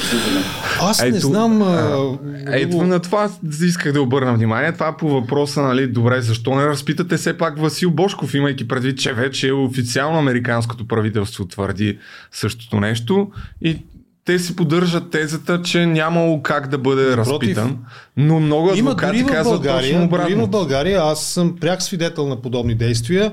[0.81, 1.63] Аз не Ето, знам...
[1.63, 3.31] А, Ето на това
[3.63, 4.73] исках да обърна внимание.
[4.73, 9.13] Това по въпроса, нали, добре, защо не разпитате все пак Васил Бошков, имайки предвид, че
[9.13, 11.99] вече официално американското правителство твърди
[12.33, 13.31] същото нещо
[13.63, 13.79] и
[14.25, 17.31] те си поддържат тезата, че нямало как да бъде Напротив.
[17.31, 17.79] разпитан,
[18.17, 20.47] но много Има адвокати дори в казват точно България, дори в обратно.
[20.47, 23.33] България, аз съм пряк свидетел на подобни действия.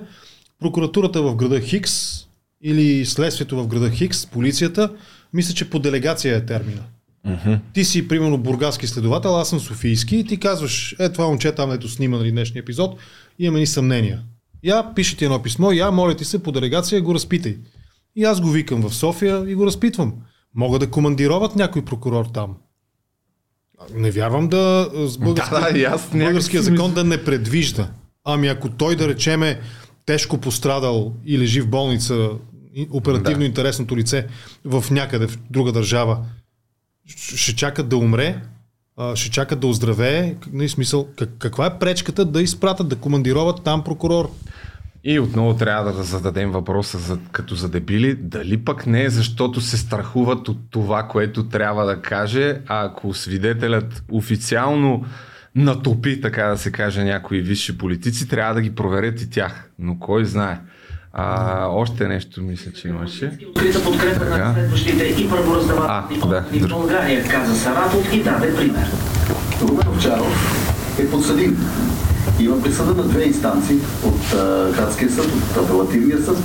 [0.60, 1.94] Прокуратурата в града Хикс
[2.62, 4.94] или следствието в града Хикс, полицията,
[5.34, 6.82] мисля, че по делегация е термина.
[7.74, 11.72] Ти си, примерно, бургаски следовател, аз съм софийски и ти казваш, е, това момче там,
[11.72, 13.00] ето снима нали, днешния епизод,
[13.40, 14.22] имаме ни съмнения.
[14.64, 17.58] Я пише ти едно писмо, я моля ти се по делегация, го разпитай.
[18.16, 20.14] И аз го викам в София и го разпитвам.
[20.56, 22.56] Мога да командироват някой прокурор там.
[23.94, 27.90] Не вярвам да с български, Да, аз българския закон да не предвижда.
[28.26, 29.60] Ами ако той да речеме
[30.10, 32.30] тежко пострадал и лежи в болница
[32.92, 33.46] оперативно Да.
[33.46, 34.28] интересното лице
[34.66, 36.18] в някъде в друга държава,
[37.06, 38.42] ще чакат да умре,
[39.16, 40.36] ще чакат да оздравее.
[40.54, 44.32] Нали, смисъл, как, каква е пречката да изпратят, да командироват там прокурор?
[45.04, 49.62] И отново трябва да зададем въпроса за, като за дебили, дали пък не е защото
[49.62, 55.06] се страхуват от това, което трябва да каже, а ако свидетелят официално
[55.56, 59.70] натопи, така да се каже, някои висши политици, трябва да ги проверят и тях.
[59.80, 60.60] Но кой знае.
[61.14, 63.38] А, още нещо мисля, че имаше.
[63.50, 66.46] Открита подкрепа на следващите и първораздавателни да.
[66.52, 68.88] в България, каза Саратов и даде пример.
[69.62, 71.58] Румен Овчаров е подсъдим.
[72.40, 76.38] Има присъда на две инстанции от а, градския съд, от апелативния съд,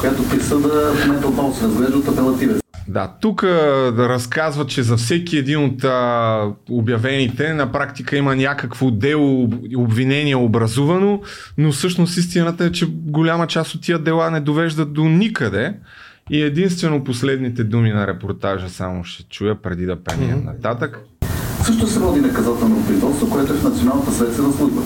[0.00, 2.61] която присъда в момента отново се разглежда от апелативен съд.
[2.88, 8.90] Да, тук да разказва, че за всеки един от а, обявените на практика има някакво
[8.90, 11.20] дело, обвинение образувано,
[11.58, 15.74] но всъщност истината е, че голяма част от тия дела не довеждат до никъде.
[16.30, 21.00] И единствено последните думи на репортажа само ще чуя преди да преминем нататък.
[21.64, 24.80] Също се води наказателно производство, което е в Националната следствена служба.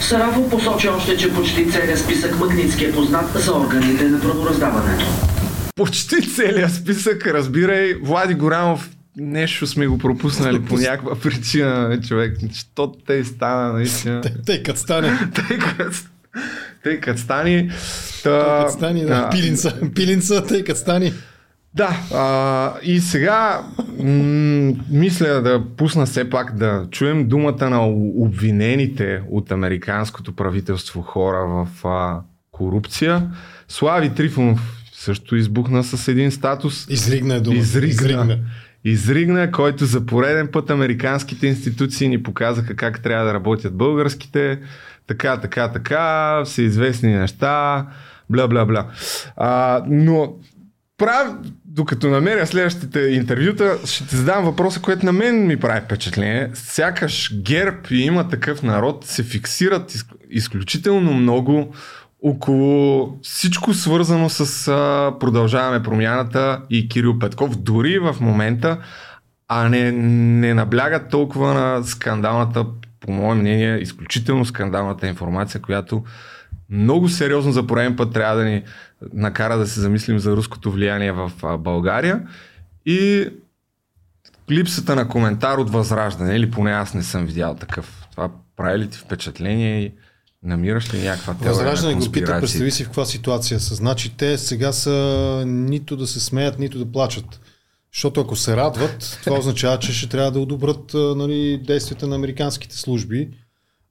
[0.00, 5.35] Сарафов посочи още, че почти целият списък Магницки е познат за органите на правораздаването.
[5.76, 12.38] Почти целият списък, разбирай, Влади Горанов нещо сме го пропуснали по някаква причина, човек.
[12.52, 14.20] Що те стана наистина?
[14.46, 15.18] Тъй като стане.
[15.34, 15.90] Тъй като
[16.82, 17.70] тъй като стани.
[18.22, 19.14] Та, Тъй стане, да.
[19.14, 21.12] а, Пилинца, пилинца, тъй като стане.
[21.74, 23.62] Да, а, и сега
[23.98, 31.46] м- мисля да пусна все пак да чуем думата на обвинените от американското правителство хора
[31.46, 32.20] в а,
[32.50, 33.30] корупция.
[33.68, 34.75] Слави Трифонов
[35.06, 36.86] също избухна с един статус.
[36.90, 37.58] Изригна е думата.
[37.58, 37.88] Изригна.
[37.88, 38.38] Изригна.
[38.84, 44.58] Изригна, който за пореден път американските институции ни показаха как трябва да работят българските.
[45.06, 47.86] Така, така, така, всеизвестни неща,
[48.30, 48.86] бла, бла, бла.
[49.36, 50.34] А, но
[50.98, 51.28] прав,
[51.64, 56.50] докато намеря следващите интервюта, ще ти задам въпроса, който на мен ми прави впечатление.
[56.54, 61.74] Сякаш ГЕРБ и има такъв народ се фиксират из, изключително много
[62.22, 68.78] около всичко свързано с а, продължаваме промяната и Кирил Петков, дори в момента,
[69.48, 72.66] а не, не наблягат толкова на скандалната,
[73.00, 76.04] по мое мнение, изключително скандалната информация, която
[76.70, 78.62] много сериозно за пореден път трябва да ни
[79.12, 82.22] накара да се замислим за руското влияние в а, България
[82.86, 83.28] и
[84.50, 88.06] липсата на коментар от Възраждане, или поне аз не съм видял такъв.
[88.10, 89.92] Това прави ли ти впечатление и
[90.46, 93.74] намираш ли някаква теория Възраждане на го пита, представи си в каква ситуация са.
[93.74, 97.40] Значи те сега са нито да се смеят, нито да плачат.
[97.92, 102.76] Защото ако се радват, това означава, че ще трябва да одобрят нали, действията на американските
[102.76, 103.28] служби.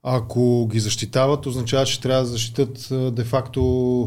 [0.03, 3.61] Ако ги защитават, означава, че трябва да защитат де-факто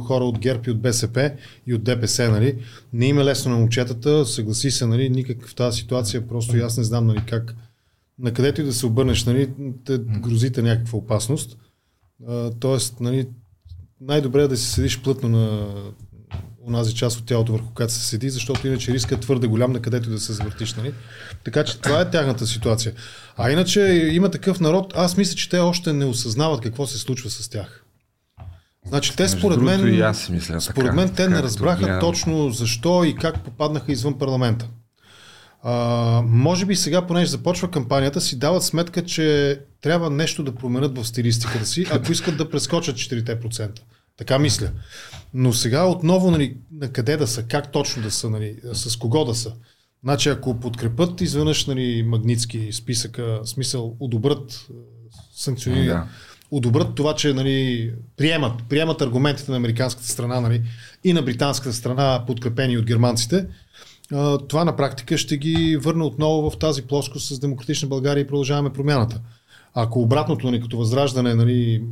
[0.07, 1.33] хора от ГЕРБ и от БСП
[1.67, 2.31] и от ДПС.
[2.31, 2.59] Нали.
[2.93, 6.61] Не им е лесно на момчетата, съгласи се, нали, никак в тази ситуация, просто и
[6.61, 7.55] аз не знам нали, как,
[8.19, 9.51] на където и да се обърнеш, нали,
[9.85, 11.57] те грозите някаква опасност.
[12.29, 13.29] А, тоест, нали,
[14.01, 15.75] най-добре е да си седиш плътно на
[16.67, 19.83] онази част от тялото, върху която се седи, защото иначе риска е твърде голям, на
[19.83, 20.75] където да се завъртиш.
[20.75, 20.95] Нали?
[21.45, 22.93] Така че това е тяхната ситуация.
[23.37, 23.81] А иначе
[24.13, 27.85] има такъв народ, аз мисля, че те още не осъзнават какво се случва с тях.
[28.87, 32.01] Значи те според мен, и аз мисля така, според мен те така не разбраха гледам.
[32.01, 34.69] точно защо и как попаднаха извън парламента.
[35.63, 35.73] А,
[36.27, 41.05] може би сега, понеже започва кампанията, си дават сметка, че трябва нещо да променят в
[41.05, 43.81] стилистиката си, ако искат да прескочат 4%.
[44.17, 44.71] Така мисля.
[45.35, 49.25] Но сега отново, нали, на къде да са, как точно да са, нали, с кого
[49.25, 49.53] да са.
[50.05, 54.75] Значи, ако подкрепят изведнъж нали, Магницки списъка, смисъл, одобрят, е,
[55.35, 56.07] санкционират, Да.
[56.51, 60.63] одобрят това, че нали, приемат, приемат аргументите на американската страна нали,
[61.05, 63.47] и на британската страна, подкрепени от германците,
[64.13, 68.27] а, това на практика ще ги върне отново в тази плоскост с Демократична България и
[68.27, 69.21] продължаваме промяната.
[69.81, 71.83] Ако обратното, нали, като възраждане, нали,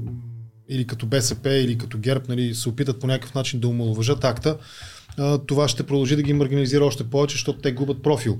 [0.69, 4.59] или като БСП, или като ГЕРБ, нали, се опитат по някакъв начин да омалуважат акта,
[5.47, 8.39] това ще продължи да ги маргинализира още повече, защото те губят профил.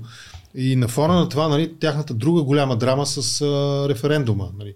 [0.55, 4.49] И на фона на това, нали, тяхната друга голяма драма с а, референдума.
[4.59, 4.73] Нали.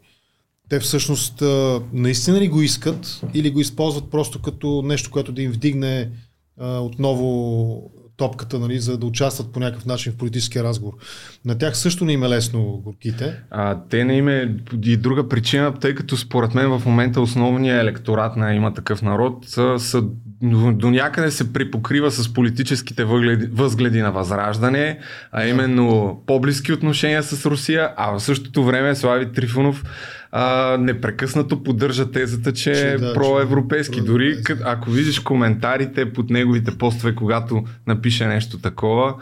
[0.69, 5.41] Те всъщност а, наистина ли го искат или го използват просто като нещо, което да
[5.41, 6.11] им вдигне
[6.59, 7.91] а, отново
[8.22, 10.93] топката, нали, за да участват по някакъв начин в политическия разговор.
[11.45, 13.41] На тях също не им е лесно горките.
[13.49, 18.36] А, те не име и друга причина, тъй като според мен в момента основният електорат
[18.36, 19.45] на има такъв народ
[19.78, 20.03] са,
[20.74, 24.99] до, някъде се припокрива с политическите възгледи, възгледи на възраждане,
[25.32, 29.84] а именно по-близки отношения с Русия, а в същото време Слави Трифонов
[30.32, 33.95] а, непрекъснато поддържа тезата, че, Че е да, проевропейски.
[33.95, 39.13] че Дори кът, ако видиш коментарите под неговите постове, когато напише нещо такова,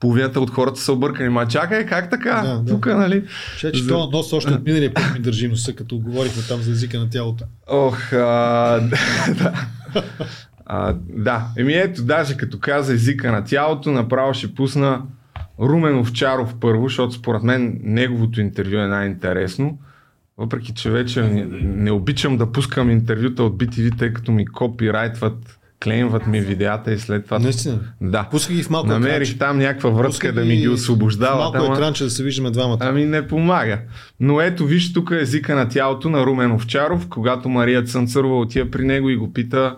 [0.00, 1.28] половината от хората са объркани.
[1.28, 2.42] Ма чакай, как така?
[2.42, 2.72] Да, да.
[2.72, 3.24] Тук, нали?
[3.58, 6.60] Че, че За- то нос още от миналия път ми държи носа, като говорихме там
[6.60, 7.44] за езика на тялото.
[7.66, 8.16] Ох, а,
[9.38, 9.52] да.
[10.66, 15.02] А, да, еми ето, даже като каза езика на тялото, направо ще пусна
[15.60, 19.78] Румен Овчаров първо, защото според мен неговото интервю е най-интересно.
[20.38, 25.58] Въпреки, че вече не, не обичам да пускам интервюта от BTV, тъй като ми копирайтват,
[25.84, 27.38] клеймват ми видеята и след това...
[27.38, 27.78] Наистина.
[28.00, 28.28] Да.
[28.30, 29.38] Пускай ги в малко Намерих екранче.
[29.38, 31.36] там някаква връзка Пускай да ми ги в освобождава.
[31.36, 32.78] Малко ама- екранче да се виждаме двамата.
[32.80, 33.78] Ами не помага.
[34.20, 38.84] Но ето виж тук езика на тялото на Румен Овчаров, когато Мария Цънцърова отива при
[38.84, 39.76] него и го пита,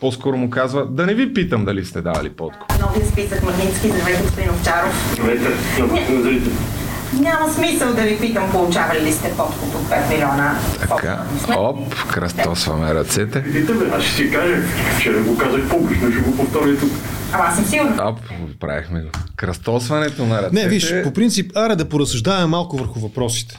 [0.00, 2.80] по-скоро му казва, да не ви питам дали сте давали подкуп.
[2.80, 5.12] Новия списък Магнитски, здравейте господин Овчаров.
[5.14, 6.77] Здравейте.
[7.12, 10.58] Няма смисъл да ви питам, получавали ли сте подкуп от 5 милиона.
[10.80, 11.24] Така,
[11.56, 13.44] оп, кръстосваме ръцете.
[13.44, 14.56] Питайте ме, аз ще си кажа.
[14.98, 16.90] Вчера го казах публично, ще го повторя тук.
[17.32, 18.08] Ама аз съм сигурна.
[18.08, 18.20] Оп,
[18.60, 19.08] правихме го.
[19.36, 20.62] Кръстосването на ръцете.
[20.62, 23.58] Не, виж, по принцип, аре да поразсъждаваме малко върху въпросите.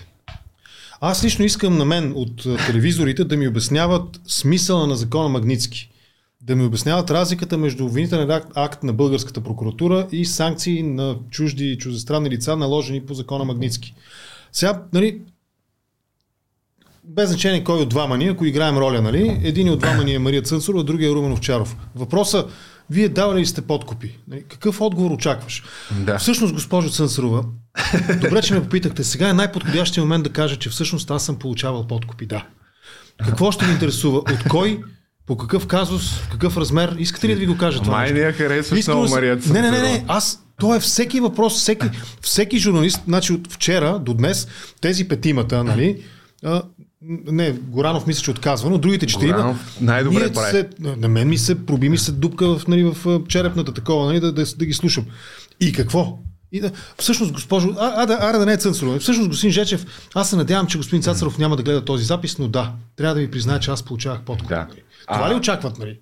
[1.01, 5.88] Аз лично искам на мен от телевизорите да ми обясняват смисъла на закона Магницки.
[6.49, 11.71] Да ми обясняват разликата между обвинителен акт, акт на българската прокуратура и санкции на чужди
[11.71, 13.95] и чуждестранни лица, наложени по закона Магницки.
[14.51, 15.21] Сега, нали,
[17.03, 19.41] без значение кой от двама ни, ако играем роля, нали?
[19.43, 21.77] Един от двама ни е Мария Цънцурова, другия е Румен Овчаров.
[21.95, 22.51] Въпросът,
[22.89, 24.17] вие давали ли сте подкупи?
[24.27, 25.63] Нали, Какъв отговор очакваш?
[26.05, 26.17] Да.
[26.17, 27.43] Всъщност, госпожо Цънцурова,
[28.21, 29.03] добре, че ме попитахте.
[29.03, 32.25] Сега е най-подходящия момент да кажа, че всъщност аз съм получавал подкупи.
[32.25, 32.45] Да.
[33.25, 34.17] Какво ще ви интересува?
[34.17, 34.79] От кой?
[35.29, 36.21] По какъв казус?
[36.31, 36.95] Какъв размер?
[36.99, 37.97] Искате ли да ви го кажа това?
[37.97, 40.05] Май не я харесваш Искам много Мария Не, не, не, не.
[40.07, 41.89] Аз, то е всеки въпрос, всеки,
[42.21, 44.47] всеки журналист, значи от вчера до днес,
[44.81, 46.03] тези петимата, нали,
[46.43, 46.61] а,
[47.31, 49.59] не, Горанов мисля, че отказва, но другите четирима.
[49.81, 50.51] Най-добре ние прави.
[50.51, 54.19] Се, на мен ми се проби ми се дупка в, нали, в черепната такова, нали,
[54.19, 55.05] да, да, да ги слушам.
[55.59, 56.19] И какво?
[56.51, 59.01] И да, всъщност, госпожо, а, а, да, а, да не е Цънцаров.
[59.01, 59.85] Всъщност, господин Жечев,
[60.15, 63.21] аз се надявам, че господин Цацаров няма да гледа този запис, но да, трябва да
[63.21, 64.49] ви призная, че аз получавах подкуп.
[64.49, 64.67] Да.
[65.13, 65.99] Това А- ли очакват, нали?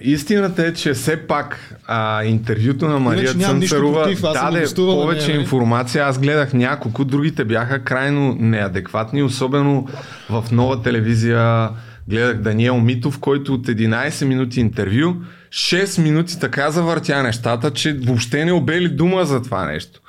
[0.00, 5.26] Истината е, че все пак а, интервюто на Мария Цънцарова против, даде гостувал на повече
[5.26, 5.42] нея, нали?
[5.42, 6.04] информация.
[6.04, 9.88] Аз гледах няколко, другите бяха крайно неадекватни, особено
[10.30, 11.68] в нова телевизия.
[12.08, 15.14] Гледах Даниел Митов, който от 11 минути интервю,
[15.50, 20.00] 6 минути така завъртя нещата, че въобще не обели дума за това нещо.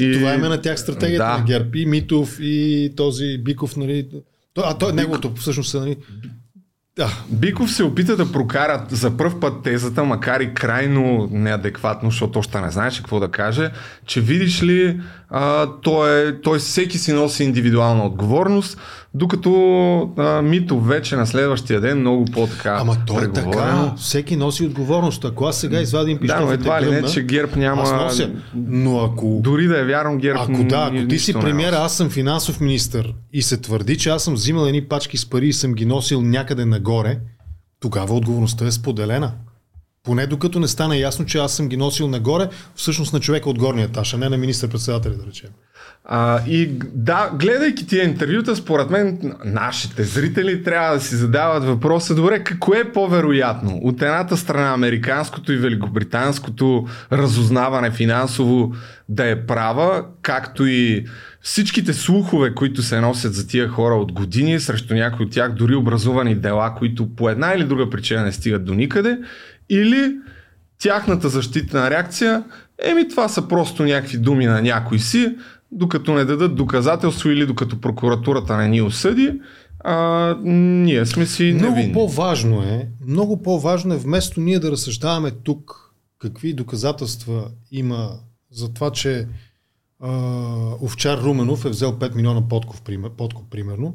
[0.00, 0.12] И...
[0.12, 1.38] Това е на тях стратегията Да.
[1.38, 1.68] на ГЕРБ.
[1.74, 4.06] И Митов, и този Биков, нали.
[4.56, 5.96] А той, неговото всъщност е, нали.
[6.96, 12.38] Да, Биков се опита да прокара за първ път тезата, макар и крайно неадекватно, защото
[12.38, 13.70] още не знаеше какво да каже,
[14.06, 18.78] че видиш ли, а, той, е, той всеки си носи индивидуална отговорност,
[19.14, 23.92] докато а, Митов вече на следващия ден много по-така Ама то е така.
[23.96, 25.24] Всеки носи отговорност.
[25.24, 27.82] Ако аз сега извадим пищов Да, но едва ли не, че ГЕРБ няма...
[27.82, 28.30] Аз нося.
[28.54, 29.40] Но ако...
[29.42, 31.64] Дори да е вярно, ГЕРБ Ако да, ако ти си носи.
[31.64, 35.48] аз съм финансов министр и се твърди, че аз съм взимал едни пачки с пари
[35.48, 37.18] и съм ги носил някъде нагоре,
[37.80, 39.32] тогава отговорността е споделена.
[40.04, 43.58] Поне докато не стане ясно, че аз съм ги носил нагоре, всъщност на човека от
[43.58, 45.50] горния етаж, а не на министър-председателя, да речем.
[46.04, 52.14] А, и да, гледайки тия интервюта, според мен нашите зрители трябва да си задават въпроса,
[52.14, 53.80] добре, какво е по-вероятно?
[53.82, 58.72] От едната страна американското и великобританското разузнаване финансово
[59.08, 61.04] да е права, както и
[61.40, 65.74] всичките слухове, които се носят за тия хора от години, срещу някои от тях дори
[65.74, 69.18] образувани дела, които по една или друга причина не стигат до никъде,
[69.68, 70.16] или
[70.78, 72.44] тяхната защитна реакция,
[72.82, 75.36] еми това са просто някакви думи на някой си,
[75.72, 79.40] докато не дадат доказателство или докато прокуратурата не ни осъди,
[79.80, 81.92] а, ние сме си Много невинни.
[81.92, 88.10] по-важно е, много по-важно е вместо ние да разсъждаваме тук какви доказателства има
[88.50, 89.26] за това, че
[90.00, 90.10] а,
[90.82, 93.94] Овчар Руменов е взел 5 милиона подкуп, пример, подкуп, примерно.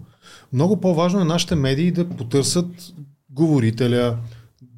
[0.53, 2.67] Много по-важно е нашите медии да потърсят
[3.29, 4.17] говорителя,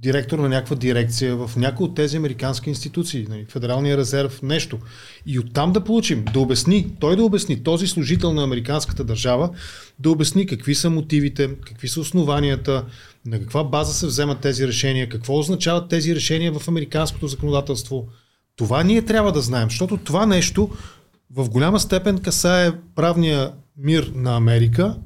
[0.01, 4.79] директор на някаква дирекция в някои от тези американски институции, нали, Федералния резерв, нещо.
[5.25, 9.49] И оттам да получим, да обясни, той да обясни, този служител на американската държава,
[9.99, 12.85] да обясни какви са мотивите, какви са основанията,
[13.25, 18.07] на каква база се вземат тези решения, какво означават тези решения в американското законодателство.
[18.55, 20.69] Това ние трябва да знаем, защото това нещо
[21.35, 24.97] в голяма степен касае правния мир на Америка,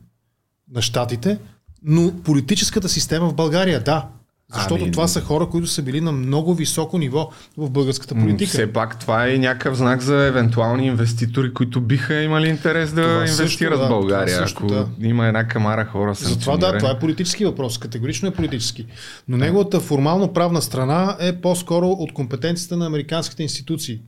[0.72, 1.38] на щатите,
[1.84, 4.08] но политическата система в България, да.
[4.54, 8.50] Защото Ами- това са хора, които са били на много високо ниво в българската политика.
[8.50, 13.28] Все пак това е някакъв знак за евентуални инвеститори, които биха имали интерес да Това
[13.28, 14.36] също, инвестират да, в България.
[14.36, 14.88] това също, Ако да.
[15.08, 17.78] има една камара хора Затова да, това е политически въпрос.
[17.78, 18.86] Категорично е политически.
[19.28, 24.02] Но неговата формално правна страна е по-скоро от компетенцията на американските институции.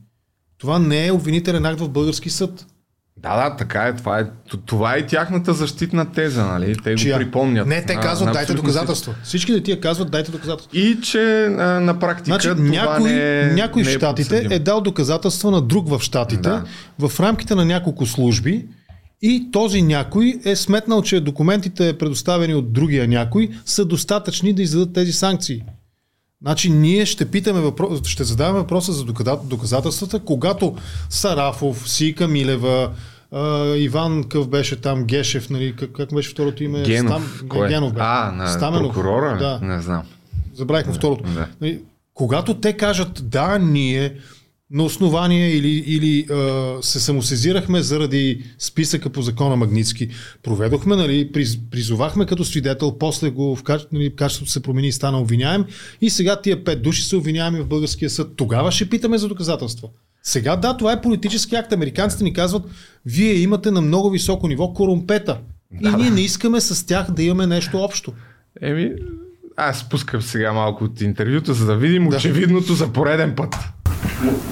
[0.58, 2.66] Това не е обвинителен акт в български съд.
[3.22, 3.96] Да, да, така е.
[3.96, 4.24] Това е,
[4.66, 6.76] това е тяхната защитна теза, нали?
[6.76, 7.14] Те Чия?
[7.14, 7.66] го припомнят.
[7.66, 9.14] Не, те казват, на дайте абсолютно доказателства.
[9.24, 10.70] Всички тия казват, дайте доказателства.
[10.70, 10.88] всички.
[10.90, 11.50] И че а,
[11.80, 14.54] на практика Значи, това някой, не е, някой не в е Штатите подсъдимо.
[14.54, 16.64] е дал доказателства на друг в Штатите Да.
[16.98, 18.66] в рамките на няколко служби
[19.22, 24.92] и този някой е сметнал, че документите, предоставени от другия някой, са достатъчни да издадат
[24.92, 25.62] тези санкции.
[26.42, 30.76] Значи ние ще питаме въпрос, ще задаваме въпроса за доказа- доказателствата, когато
[31.10, 32.90] Сарафов, Сика Милева,
[33.32, 36.82] а, Иван Къв беше там, Гешев, нали, как, как беше второто име?
[36.82, 37.44] Генов.
[37.48, 37.68] Кой?
[37.68, 38.04] Генов беше.
[38.04, 38.86] А, на Стаменов.
[38.86, 39.36] прокурора?
[39.38, 39.66] Да.
[39.66, 40.02] Не знам.
[40.54, 41.24] Забравихме второто.
[41.24, 41.46] Да.
[41.60, 41.80] Нали,
[42.14, 44.14] Когато те кажат да, ние
[44.70, 50.08] на основание или, или а, се самосезирахме заради списъка по закона Магницки,
[50.42, 54.92] проведохме, нали, приз, призовахме като свидетел, после го в качеството, нали, качеството се промени и
[54.92, 55.64] стана обвиняем
[56.00, 58.36] и сега тия пет души са обвиняеми в българския съд.
[58.36, 59.88] Тогава ще питаме за доказателства.
[60.22, 61.72] Сега да, това е политически акт.
[61.72, 62.62] Американците ни казват,
[63.06, 65.38] вие имате на много високо ниво корумпета.
[65.82, 68.12] И ние не искаме с тях да имаме нещо общо.
[68.62, 68.92] Еми,
[69.56, 73.54] аз спускам сега малко от интервюто, за да видим очевидното за пореден път.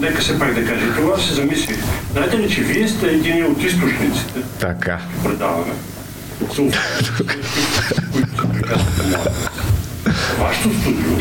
[0.01, 1.77] Нека се пак да кажа, това се замислих.
[2.13, 5.01] Знаете ли, че вие сте един от източниците, Така.
[5.25, 5.73] предаваме.
[10.39, 11.17] Вашето студио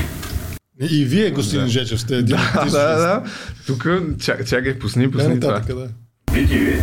[0.82, 3.24] И вие, господин Жечев, сте един Да, от да, да.
[3.68, 3.88] Тук,
[4.22, 5.54] чак, чакай, пусни, пусни това.
[5.54, 5.88] нататък, да.
[6.34, 6.82] BTV,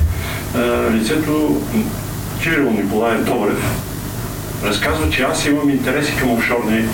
[0.54, 1.62] а, лицето
[2.42, 3.62] Кирил Николаев Добрев
[4.64, 6.84] разказва, че аз имам интереси към офшорни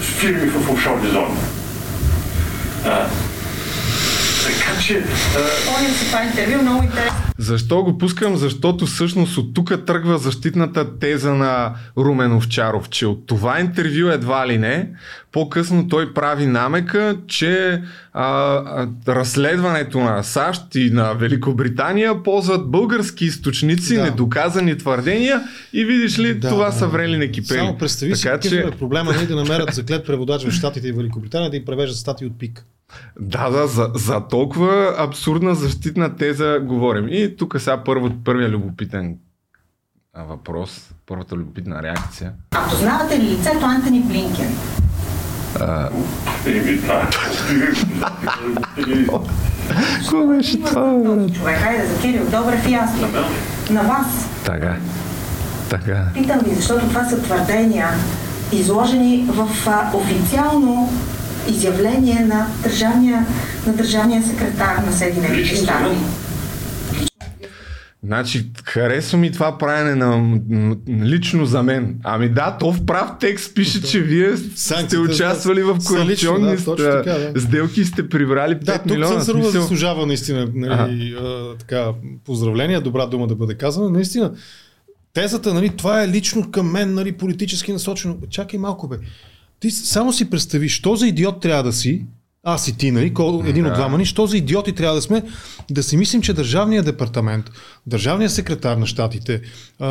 [0.00, 1.34] фирми в офшорни зони.
[2.86, 3.08] А,
[4.44, 7.18] така че а, Помням си това интервю, много интересно.
[7.38, 8.36] Защо го пускам?
[8.36, 14.48] Защото всъщност от тук тръгва защитната теза на Румен Овчаров, че от това интервю едва
[14.48, 14.88] ли не,
[15.32, 17.82] по-късно той прави намека, че
[18.12, 24.02] а, а, разследването на САЩ и на Великобритания ползват български източници, Да.
[24.02, 26.72] недоказани твърдения и видиш ли, Да, това да.
[26.72, 27.58] са врели на кипели.
[27.58, 30.88] Само представи си така, какъв че, е проблема нали, да намерят заклет преводач в Штатите
[30.88, 32.64] и Великобритания да им превеждат статии от пик.
[33.20, 37.08] Да, да, за, за толкова абсурдна защитна теза говорим.
[37.08, 39.16] И тук сега първо, първия любопитен
[40.14, 42.32] а, въпрос, първата любопитна реакция.
[42.50, 44.54] А познавате ли лицето Антони Блинкен?
[45.58, 45.90] да,
[49.94, 51.00] Какво беше това,
[51.34, 52.90] Човек, хайде за Кирил Добрев и аз.
[53.70, 54.28] На вас.
[54.44, 54.76] Така.
[55.70, 56.06] Така.
[56.14, 57.88] Питам ви, защото това са твърдения,
[58.52, 60.92] изложени в а, официално
[61.50, 63.26] изявление на държавния,
[63.66, 65.96] на държавния секретар на Съединените щати.
[68.04, 71.96] Значи, харесва ми това правене на м- м- лично за мен.
[72.02, 76.74] Ами да, то в прав текст пише, че вие сте участвали в корупционни да,
[77.04, 77.40] така, да.
[77.40, 79.14] сделки и сте прибрали 5 Да, тук милиона.
[79.14, 79.60] цензура смисъл.
[79.60, 81.92] заслужава наистина нали, а, така,
[82.24, 83.90] поздравления, добра дума да бъде казана.
[83.90, 84.32] Наистина,
[85.12, 88.16] тезата, нали, това е лично към мен, нали, политически насочено.
[88.30, 88.96] Чакай малко, бе.
[89.64, 92.04] Ти само си представи, що за идиот трябва да си,
[92.42, 93.12] аз и ти, нали,
[93.46, 93.68] един Да.
[93.68, 95.22] от двама ни, що за идиоти трябва да сме,
[95.70, 97.50] да си мислим, че Държавният департамент,
[97.86, 99.40] Държавният секретар на щатите,
[99.78, 99.86] а,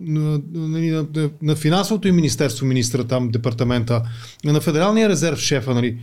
[0.00, 4.02] на, нали, на, на, на финансовото и министерство, министра там, департамента,
[4.44, 5.98] на Федералния резерв, шефа, нали,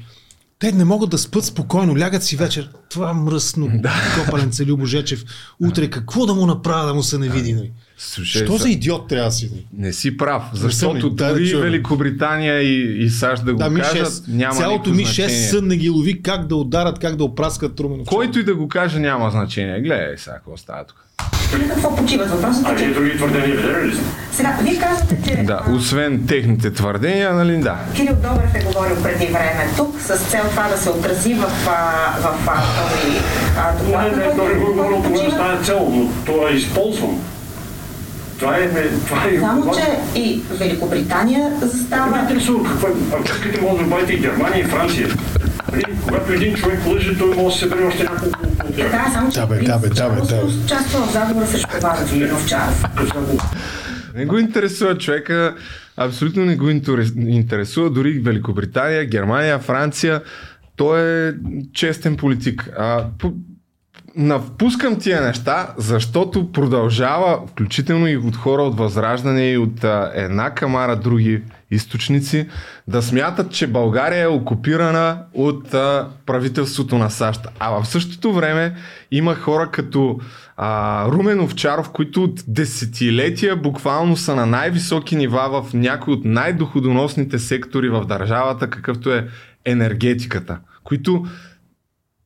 [0.59, 2.69] те не могат да спят спокойно, лягат си вечер.
[2.89, 3.81] Това мръсно
[4.19, 5.23] копаленце Любо Жечев.
[5.59, 7.53] Утре какво да му направя да му се не види?
[7.53, 7.71] Нали?
[8.05, 9.49] Слушай, Що за- идиот трябва да си?
[9.51, 9.65] нали?
[9.77, 11.63] Не си прав, защото да дори чуем.
[11.63, 15.29] Великобритания и, и САЩ да го Да, ми кажат, 6, няма цялото ми 6 значение.
[15.39, 18.67] сън не ги лови как да ударат, как да опраскат Румен Който и да го
[18.67, 19.79] каже, няма значение.
[19.79, 20.97] Гледай сега какво става тук.
[21.53, 22.29] На какво почиват?
[22.31, 22.93] Въпросът А е, вие че...
[22.93, 24.03] други твърдения видели ли сте?
[24.31, 27.77] Сега, вие казвате, че Да, освен техните твърдения, нали да.
[27.95, 31.67] Кирил Добрев е говорил преди време тук с цел това да се отрази в, в
[32.47, 35.31] а, този Не, доклад, не, на той го говорил кога почива.
[35.31, 37.19] стане цел, но това е използвано.
[38.43, 38.69] Това е...
[39.07, 42.91] Това е Само, че и Великобритания Не застава интересува какво е.
[43.13, 45.07] Ако искате, може да добавите и Германия, и Франция.
[46.03, 48.91] Когато един човек лъже, той може да се събере още няколко от тях.
[48.91, 50.43] Да, само че Да, бе, да, бе, да, бе, да, бе.
[50.63, 52.83] участва в заговора срещу вас, господин Овчаров.
[54.15, 55.55] Не го интересува човека,
[55.97, 60.21] абсолютно не го интерес- интересува дори Великобритания, Германия, Франция.
[60.75, 61.33] Той е
[61.73, 62.69] честен политик.
[62.77, 63.05] А,
[64.15, 70.11] по, Напускам тия неща, защото продължава, включително и от хора от Възраждане и от а,
[70.15, 71.41] една камара други
[71.71, 72.47] източници,
[72.87, 77.47] да смятат, че България е окупирана от а, правителството на САЩ.
[77.59, 78.75] А в същото време
[79.11, 80.19] има хора като
[80.57, 87.39] а, Румен Овчаров, които от десетилетия буквално са на най-високи нива в някои от най-доходоносните
[87.39, 89.27] сектори в държавата, какъвто е
[89.65, 91.25] енергетиката, които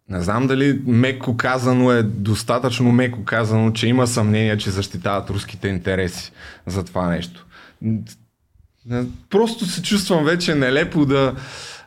[0.10, 5.68] не знам дали меко казано е достатъчно меко казано, че има съмнение, че защитават руските
[5.68, 6.32] интереси
[6.66, 7.46] за това нещо.
[9.30, 11.36] Просто се чувствам вече нелепо да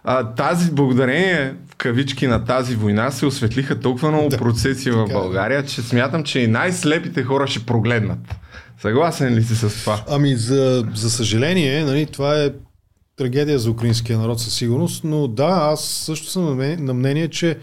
[0.04, 5.06] а, тази, благодарение в кавички на тази война се осветлиха толкова много да, процеси в
[5.10, 5.12] е.
[5.12, 8.18] България, че смятам, че и най-слепите хора ще прогледнат.
[8.80, 10.04] Съгласен ли си с това?
[10.08, 12.50] Ами, за, за съжаление, нали, това е
[13.20, 17.58] трагедия за украинския народ със сигурност, но да, аз също съм на мнение, че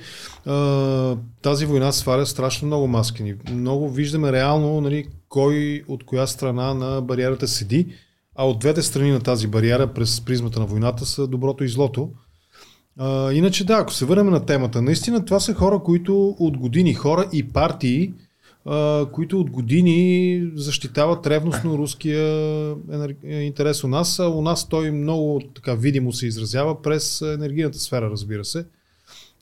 [0.45, 3.33] а, тази война сваля страшно много маскини.
[3.51, 7.87] Много виждаме реално нали, кой от коя страна на бариерата седи,
[8.35, 12.09] а от двете страни на тази бариера през призмата на войната са доброто и злото.
[12.99, 16.93] А, иначе да, ако се върнем на темата, наистина това са хора, които от години,
[16.93, 18.13] хора и партии,
[19.11, 22.75] които от години защитават ревностно руския
[23.23, 24.19] интерес у нас.
[24.19, 28.65] А у нас той много така видимо се изразява през енергийната сфера, разбира се.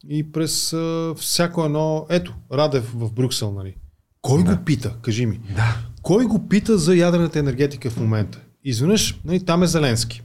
[0.10, 0.76] И през
[1.18, 2.06] всяко едно...
[2.10, 3.76] Ето, Радев в Брюксел, нали?
[4.22, 4.56] Кой да.
[4.56, 4.94] го пита?
[5.02, 5.40] Кажи ми.
[5.56, 5.78] Да.
[6.02, 8.42] Кой го пита за ядрената енергетика в момента?
[8.64, 10.24] Изведнъж, нали, там е Зеленски.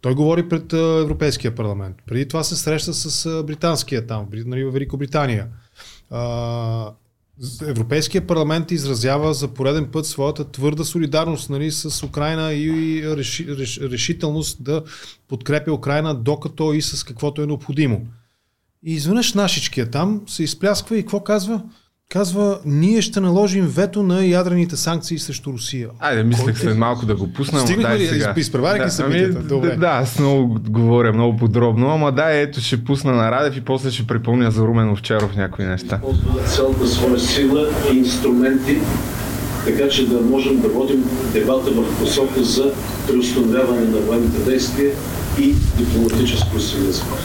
[0.00, 1.96] Той говори пред Европейския парламент.
[2.06, 5.46] Преди това се среща с британския там, нали, в Великобритания.
[7.66, 13.80] Европейския парламент изразява за пореден път своята твърда солидарност нали, с Украина и реши, реш,
[13.80, 14.82] решителност да
[15.28, 18.06] подкрепя Украина докато и с каквото е необходимо.
[18.84, 21.62] И изведнъж нашичкия там се изплясква и какво казва?
[22.12, 25.88] Казва, ние ще наложим вето на ядрените санкции срещу Русия.
[25.98, 27.60] Айде, мислех след малко да го пусна.
[27.60, 28.06] Стигнахме ли?
[28.06, 28.34] Сега.
[28.36, 29.38] Изпреваряйки да, събитията.
[29.38, 29.76] Ами, Добре.
[29.76, 33.90] Да, аз много говоря много подробно, ама да, ето ще пусна на Радев и после
[33.90, 36.00] ще припомня за Румен Овчаров някои неща.
[36.46, 38.78] Цялата своя сила и инструменти,
[39.66, 42.72] така че да можем да водим дебата в посока за
[43.08, 44.92] преустановяване на военните действия
[45.38, 47.16] и дипломатическо съюзство.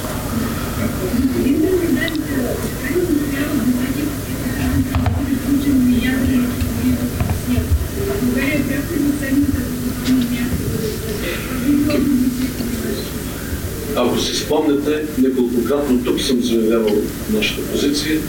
[13.95, 16.95] Ако си спомняте, неколкократно тук съм заявявал
[17.33, 18.19] нашата позиция,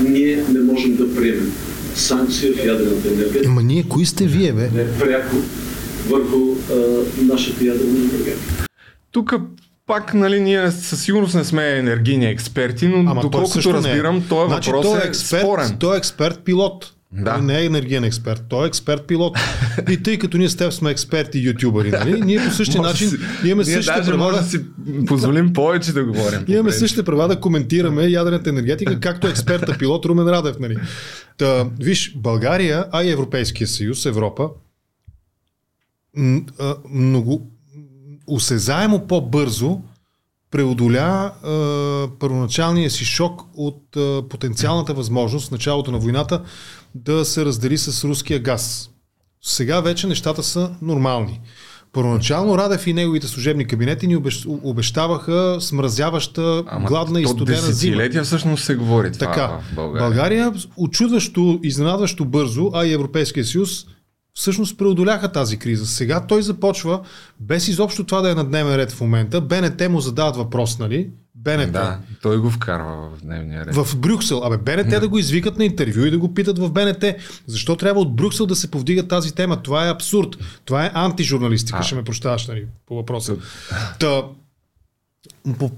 [0.00, 1.52] ние не можем да приемем
[1.94, 3.48] санкция в ядрената енергетика.
[3.48, 4.70] Ама ние, кои сте вие, бе?
[4.74, 5.36] Не пряко
[6.08, 6.38] върху
[6.72, 6.74] а,
[7.22, 8.66] нашата ядрена енергетика.
[9.12, 9.34] Тук
[9.86, 14.22] пак, нали, ние със сигурност не сме енергийни експерти, но Ама доколкото разбирам, е.
[14.28, 15.76] този значи, въпрос той е, е експерт, спорен.
[15.78, 16.97] Той е експерт-пилот.
[17.12, 17.34] Да.
[17.34, 19.38] Той не е енергиен експерт, той е експерт-пилот.
[19.90, 22.20] И тъй като ние с теб сме експерти ютубъри, нали?
[22.20, 23.10] ние по същия начин
[23.44, 24.60] имаме ние същите права да си
[25.06, 26.44] позволим повече да говорим.
[26.48, 30.58] Имаме същите права да коментираме ядрената енергетика, както експерта пилот Румен Радев.
[30.58, 30.76] Нали?
[31.38, 34.48] Та, виж, България, а и Европейския съюз, Европа,
[36.90, 37.50] много
[38.26, 39.80] осезаемо по-бързо
[40.50, 46.42] преодоля а, първоначалния си шок от а, потенциалната възможност в началото на войната
[46.94, 48.90] да се раздели с руския газ.
[49.42, 51.40] Сега вече нещата са нормални.
[51.92, 57.68] Първоначално Радев и неговите служебни кабинети ни обещаваха смразяваща, Ама гладна и студена зима.
[57.68, 60.08] Десетилетия всъщност се говори това така, в България.
[60.08, 63.86] България очудващо, изненадващо бързо, а и Европейския съюз
[64.38, 65.86] всъщност преодоляха тази криза.
[65.86, 67.00] Сега той започва,
[67.40, 69.40] без изобщо това да е на дневен ред в момента.
[69.40, 71.10] БНТ му задават въпрос, нали?
[71.34, 71.72] БНТ.
[71.72, 73.74] Да, той го вкарва в дневния ред.
[73.74, 74.44] В Брюксел.
[74.44, 75.00] Абе, БНТ да.
[75.00, 77.04] да го извикат на интервю и да го питат в БНТ.
[77.46, 79.62] Защо трябва от Брюксел да се повдига тази тема?
[79.62, 80.28] Това е абсурд.
[80.64, 81.82] Това е антижурналистика, а.
[81.82, 83.36] ще ме прощаваш нали, по въпроса.
[84.00, 84.22] Та,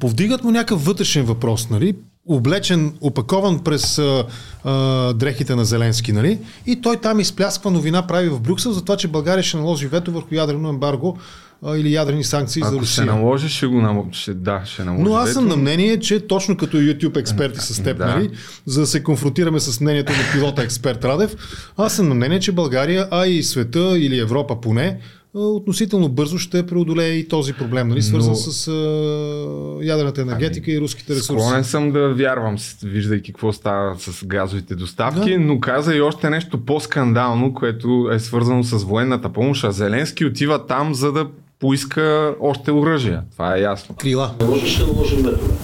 [0.00, 1.96] повдигат му някакъв вътрешен въпрос, нали?
[2.30, 4.24] Облечен, опакован през а,
[4.64, 6.38] а, дрехите на Зеленски, нали?
[6.66, 10.12] И той там изплясква новина, прави в Брюксел за това, че България ще наложи вето
[10.12, 11.18] върху ядрено ембарго
[11.66, 13.04] а, или ядрени санкции Ако за Русия.
[13.04, 14.34] Ако се наложи, ще го наложи.
[14.34, 15.04] Да, ще наложи.
[15.04, 15.56] Но аз съм вето.
[15.56, 18.06] на мнение, че точно като YouTube експерти с теб, да.
[18.06, 18.30] нали,
[18.66, 21.36] за да се конфронтираме с мнението на пилота експерт Радев,
[21.76, 24.98] аз съм на мнение, че България, а и света или Европа поне,
[25.34, 28.36] относително бързо ще преодолее и този проблем, нали, свързан Но...
[28.36, 31.42] с а, ядрената енергетика ами, и руските ресурси.
[31.42, 35.38] Склонен съм да вярвам, виждайки какво става с газовите доставки, да.
[35.38, 40.66] но каза и още нещо по-скандално, което е свързано с военната помощ, а Зеленски отива
[40.66, 41.26] там, за да
[41.60, 43.22] поиска още оръжия.
[43.32, 43.94] Това е ясно.
[43.94, 44.34] Крила.
[44.46, 45.54] Можеш да наложим метове.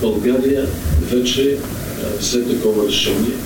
[0.00, 0.66] България
[1.12, 3.36] вече а, взе такова решение.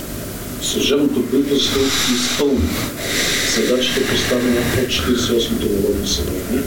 [0.62, 1.80] Служебното правителство
[2.14, 2.68] изпълни
[3.56, 6.62] задачата поставена от 48-то Народно събрание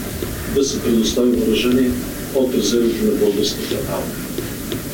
[0.56, 1.92] да се предостави въоръжение
[2.36, 4.16] от резервите на българската армия.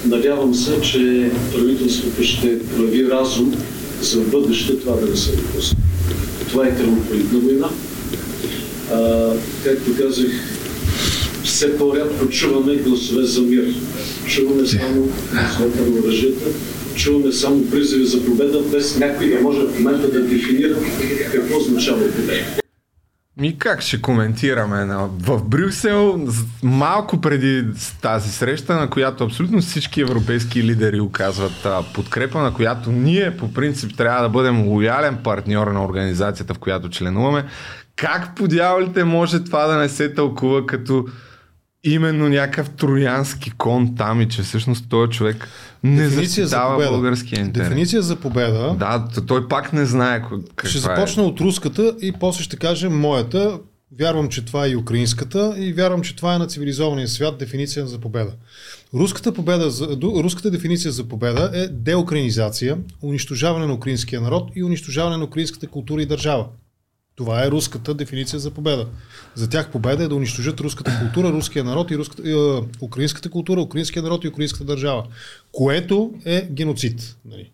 [0.06, 3.56] Надявам се, че правителството ще прояви разум
[4.02, 5.78] за бъдеще това да не се допусне.
[6.50, 7.70] Това е кръвопролитна война.
[8.94, 9.30] А,
[9.64, 10.32] както казах,
[11.46, 13.64] все по-рядко чуваме гласове за мир.
[14.28, 16.46] Чуваме само гласовете на оръжията,
[16.96, 20.76] чуваме само призиви за победа, без някой да може в момента да дефинира
[21.32, 22.44] какво означава победа.
[23.38, 24.86] Ми как ще коментираме?
[25.20, 26.28] В Брюксел,
[26.64, 27.64] малко преди
[28.02, 33.98] тази среща, на която абсолютно всички европейски лидери оказват подкрепа, на която ние по принцип
[33.98, 37.46] трябва да бъдем лоялен партньор на организацията, в която членуваме,
[37.96, 41.06] как по дяволите може това да не се тълкува като
[41.86, 45.48] именно някакъв троянски кон там и че всъщност този човек
[45.84, 46.92] не Дефиниция за защитава победа.
[46.92, 47.68] българския интерес.
[47.70, 48.76] Дефиниция за победа.
[48.80, 50.82] Да, той пак не знае каква Ще е.
[50.82, 53.60] започна от руската и после ще кажа моята.
[54.00, 57.88] Вярвам, че това е и украинската и вярвам, че това е на цивилизования свят дефиниция
[57.88, 58.32] за победа.
[58.94, 65.18] Руската, победа за, руската дефиниция за победа е деукраинизация, унищожаване на украинския народ и унищожаване
[65.18, 66.46] на украинската култура и държава.
[67.16, 68.88] Това е руската дефиниция за победа.
[69.36, 72.36] За тях победа е да унищожат руската култура, руския народ и руската, е,
[72.82, 75.08] украинската култура, украинския народ и украинската държава.
[75.52, 77.18] Което е геноцид.
[77.26, 77.52] Нали?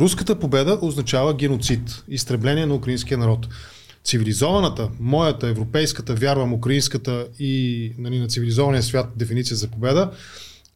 [0.00, 3.48] Руската победа означава геноцид, изтребление на украинския народ.
[4.04, 10.10] Цивилизованата, моята, европейската, вярвам, украинската и нали, на цивилизования свят дефиниция за победа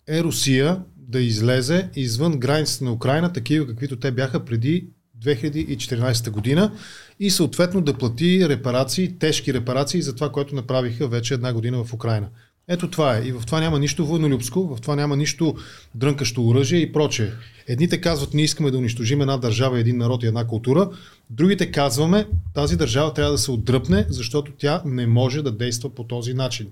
[0.09, 4.89] е Русия да излезе извън границите на Украина, такива каквито те бяха преди
[5.25, 6.73] 2014 година
[7.21, 11.93] и съответно да плати репарации, тежки репарации за това, което направиха вече една година в
[11.93, 12.29] Украина.
[12.69, 13.23] Ето това е.
[13.23, 15.55] И в това няма нищо войнолюбско, в това няма нищо
[15.95, 17.31] дрънкащо оръжие и прочее.
[17.69, 20.91] Едните казват, ние искаме да унищожим една държава, един народ и една култура.
[21.31, 26.05] Другите казваме, тази държава трябва да се отдръпне, защото тя не може да действа по
[26.05, 26.67] този начин.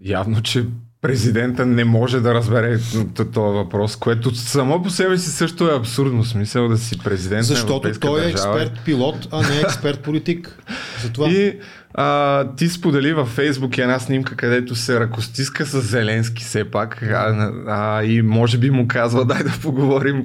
[0.00, 0.64] Явно, че
[1.00, 2.78] президента не може да разбере
[3.14, 7.42] този въпрос, което само по себе си също е абсурдно смисъл да си президент на
[7.42, 8.62] Защото европейска той е държава.
[8.62, 10.62] експерт пилот, а не експерт политик.
[11.02, 11.28] Затова.
[11.28, 11.58] И
[11.98, 17.52] а, ти сподели във Фейсбук една снимка, където се ръкостиска с Зеленски все пак а,
[17.66, 20.24] а, и може би му казва дай да поговорим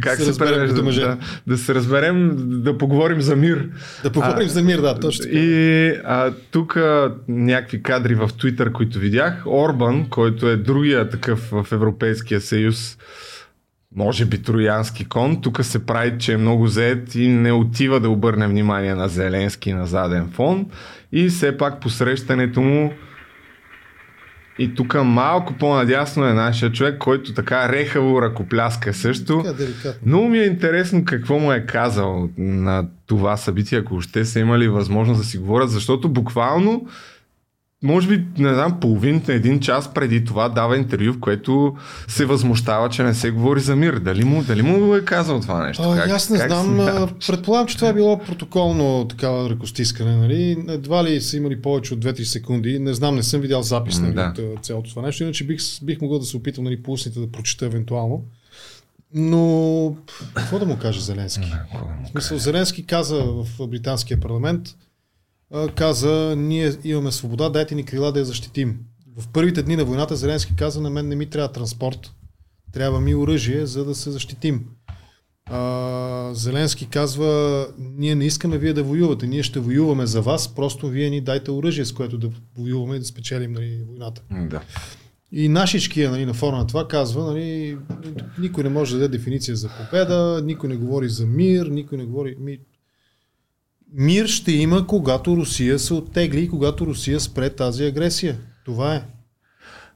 [0.00, 3.68] как, Се се, превежда, да, да се разберем, да поговорим за мир.
[4.02, 5.24] Да поговорим за мир, да, точно.
[5.30, 11.40] И а, тук а, някакви кадри в Твитър, които видях, Орбан, който е другия такъв
[11.50, 12.98] в Европейския съюз,
[13.96, 18.10] може би троянски кон, тук се прави, че е много зает и не отива да
[18.10, 20.66] обърне внимание на Зеленски на заден фон
[21.12, 22.92] и все пак посрещането му
[24.58, 29.42] и тук малко по-надясно е нашия човек, който така рехаво ръкопляска също.
[29.42, 29.96] Така.
[30.06, 34.68] Много ми е интересно какво му е казал на това събитие, ако ще са имали
[34.68, 36.88] възможност да си говорят, защото буквално
[37.82, 41.76] може би, не знам, половин, един час преди това дава интервю, в което
[42.08, 43.94] се възмущава, че не се говори за мир.
[43.94, 45.82] Дали му, дали му е казал това нещо?
[45.82, 46.66] А, аз не знам.
[46.66, 47.28] смяташ?
[47.28, 50.16] а, Предполагам, че това е било протоколно такава ръкостискане.
[50.16, 50.64] Нали?
[50.68, 52.78] Едва ли са имали повече от 2-3 секунди.
[52.78, 54.34] Не знам, не съм видял запис нали, да.
[54.56, 55.22] от цялото това нещо.
[55.22, 58.22] Иначе бих, бих могъл да се опитам нали, по устните да прочета евентуално.
[59.14, 59.96] Но
[60.34, 61.52] какво да му каже Зеленски?
[62.04, 64.68] В смисъл, Зеленски каза в британския парламент,
[65.74, 68.78] каза, ние имаме свобода, дайте ни крила да я защитим.
[69.16, 72.12] В първите дни на войната Зеленски каза, на мен не ми трябва транспорт,
[72.72, 74.64] трябва ми оръжие, за да се защитим.
[75.50, 80.88] А, Зеленски казва, ние не искаме вие да воювате, ние ще воюваме за вас, просто
[80.88, 84.22] вие ни дайте оръжие, с което да воюваме и да спечелим нали, войната.
[84.30, 84.62] Да.
[85.32, 87.78] И нашичкия нали, на фона на това казва, нали,
[88.38, 92.04] никой не може да даде дефиниция за победа, никой не говори за мир, никой не
[92.04, 92.36] говори...
[92.40, 92.58] Ми...
[93.94, 98.36] Мир ще има, когато Русия се оттегли и когато Русия спре тази агресия.
[98.64, 99.02] Това е.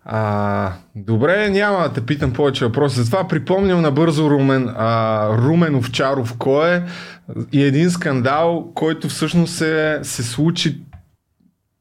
[0.04, 3.00] А, добре, няма да те питам повече въпроси.
[3.00, 6.82] Затова припомням набързо Румен, а, Румен Овчаров кой е
[7.52, 10.80] и един скандал, който всъщност се, се случи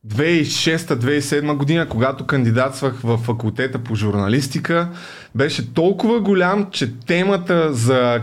[0.07, 4.89] 2006-2007 година, когато кандидатствах в факултета по журналистика,
[5.35, 8.21] беше толкова голям, че темата за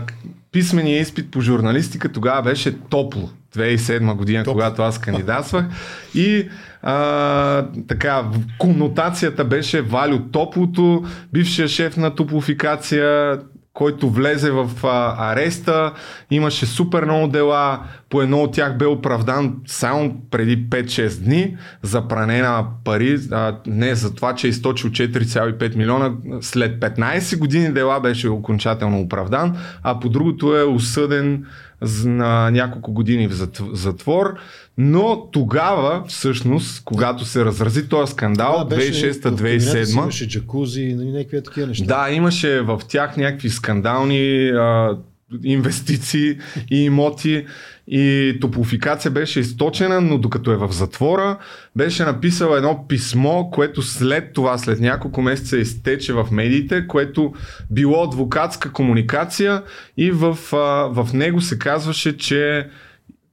[0.51, 3.29] писмения изпит по журналистика тогава беше топло.
[3.57, 4.53] 2007 година, топло.
[4.53, 5.65] когато аз кандидатствах.
[6.15, 6.49] И
[6.81, 8.23] а, така,
[8.57, 11.03] конотацията беше Валю Топлото,
[11.33, 13.39] бившия шеф на топлофикация,
[13.77, 15.93] който влезе в а, ареста,
[16.31, 17.79] имаше супер много дела,
[18.09, 23.55] по едно от тях бе оправдан само преди 5-6 дни за пране на пари, а,
[23.67, 29.57] не за това, че е източил 4,5 милиона, след 15 години дела беше окончателно оправдан,
[29.83, 31.45] а по другото е осъден
[32.05, 34.33] на няколко години в затвор,
[34.77, 39.91] но тогава, всъщност, когато се разрази този скандал, 2006-2007...
[39.91, 41.85] Имаше джакузи и нали, някакви такива неща.
[41.85, 44.97] Да, имаше в тях някакви скандални а,
[45.43, 46.37] инвестиции
[46.71, 47.45] и имоти
[47.87, 51.37] и топлофикация беше източена, но докато е в затвора,
[51.75, 57.33] беше написал едно писмо, което след това, след няколко месеца изтече в медиите, което
[57.71, 59.63] било адвокатска комуникация
[59.97, 60.37] и в,
[60.91, 62.69] в него се казваше, че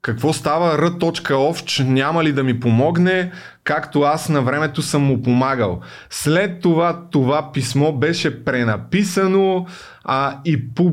[0.03, 3.33] какво става Р.Овч няма ли да ми помогне,
[3.65, 5.81] както аз на времето съм му помагал.
[6.11, 9.67] След това това писмо беше пренаписано
[10.05, 10.93] а, и пу,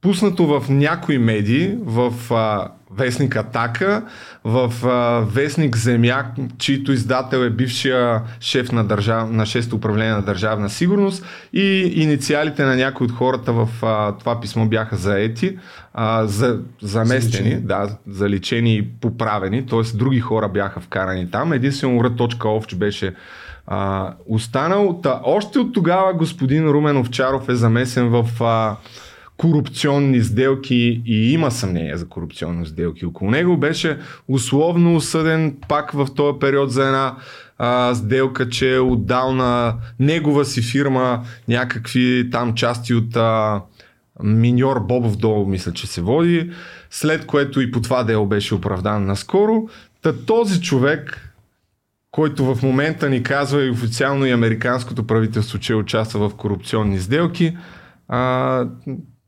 [0.00, 4.02] пуснато в някои медии, в а, вестник Атака,
[4.44, 6.24] в а, вестник Земя,
[6.58, 9.30] чийто издател е бившия шеф на, държав...
[9.30, 14.40] на 6 управление на държавна сигурност и инициалите на някои от хората в а, това
[14.40, 15.58] писмо бяха заети,
[15.94, 17.66] а, за, заместени, заличени.
[17.66, 19.96] да, заличени и поправени, т.е.
[19.96, 21.52] други хора бяха вкарани там.
[21.52, 23.14] Единствено Р.Овч беше
[23.66, 25.00] а, останал.
[25.02, 28.76] Та, още от тогава господин Румен Овчаров е замесен в а,
[29.42, 33.56] корупционни сделки и има съмнение за корупционни сделки около него.
[33.56, 37.16] Беше условно осъден пак в този период за една
[37.58, 43.60] а, сделка, че е отдал на негова си фирма някакви там части от а,
[44.22, 46.50] миньор Бобов долу, мисля, че се води,
[46.90, 49.68] след което и по това дело беше оправдан наскоро.
[50.02, 51.34] Та този човек,
[52.10, 57.56] който в момента ни казва и официално и американското правителство, че участва в корупционни сделки,
[58.08, 58.66] а,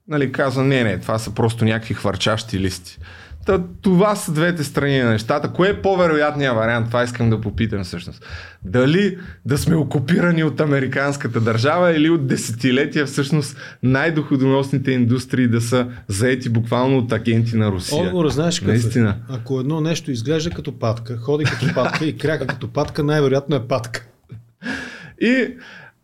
[0.08, 2.98] нали, казва, не, не, това са просто някакви хвърчащи листи.
[3.46, 5.52] Та, това са двете страни на нещата.
[5.52, 6.86] Кое е по-вероятният вариант?
[6.86, 8.26] Това искам да попитам всъщност.
[8.64, 15.86] Дали да сме окупирани от американската държава или от десетилетия всъщност най-доходоносните индустрии да са
[16.08, 18.02] заети буквално от агенти на Русия?
[18.02, 19.16] Отговор, знаеш какво Наистина.
[19.28, 23.66] Ако едно нещо изглежда като патка, ходи като патка и кряка като патка, най-вероятно е
[23.68, 24.06] патка.
[25.20, 25.54] И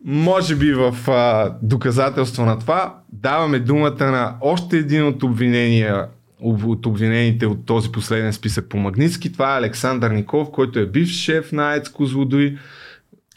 [0.05, 6.07] може би в а, доказателство на това даваме думата на още един от обвинения
[6.43, 9.33] от обвинените от този последен списък по Магницки.
[9.33, 12.57] Това е Александър Ников, който е бивш шеф на АЕЦ Козлодуй.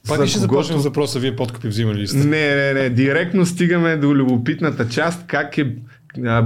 [0.08, 0.52] Пак ли ще когото...
[0.52, 2.18] започнем с въпроса, вие подкупи взимали ли сте?
[2.18, 2.90] Не, не, не.
[2.90, 5.76] Директно стигаме до любопитната част, как е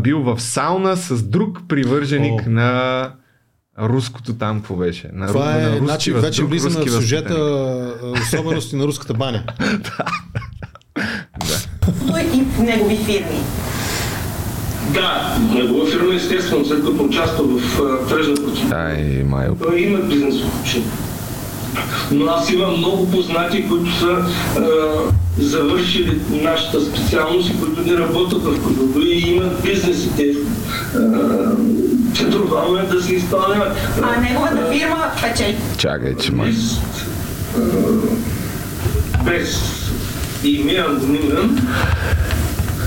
[0.03, 2.51] бил в сауна с друг привърженик О.
[2.51, 3.12] на
[3.81, 5.11] руското там, какво беше?
[5.12, 7.35] На, Това е, на значи, вече влизаме в сюжета
[8.22, 9.43] особености на руската баня.
[9.61, 10.05] да.
[12.35, 13.41] и негови фирми.
[14.95, 18.76] Да, негова фирма естествено, след като участва в тръжна процедура.
[18.76, 19.55] Ай, майо.
[19.55, 21.08] Той има бизнес отношения.
[22.11, 24.24] Но аз имам много познати, които са
[24.57, 24.62] а,
[25.39, 30.35] завършили нашата специалност и които не работят в Козлодо и имат бизнесите.
[32.14, 33.76] Че е да се изпълняват.
[34.03, 35.57] А неговата фирма печели.
[35.79, 36.51] Чакай, че май.
[36.51, 36.81] Без,
[39.24, 39.79] без
[40.45, 41.68] име анонимен,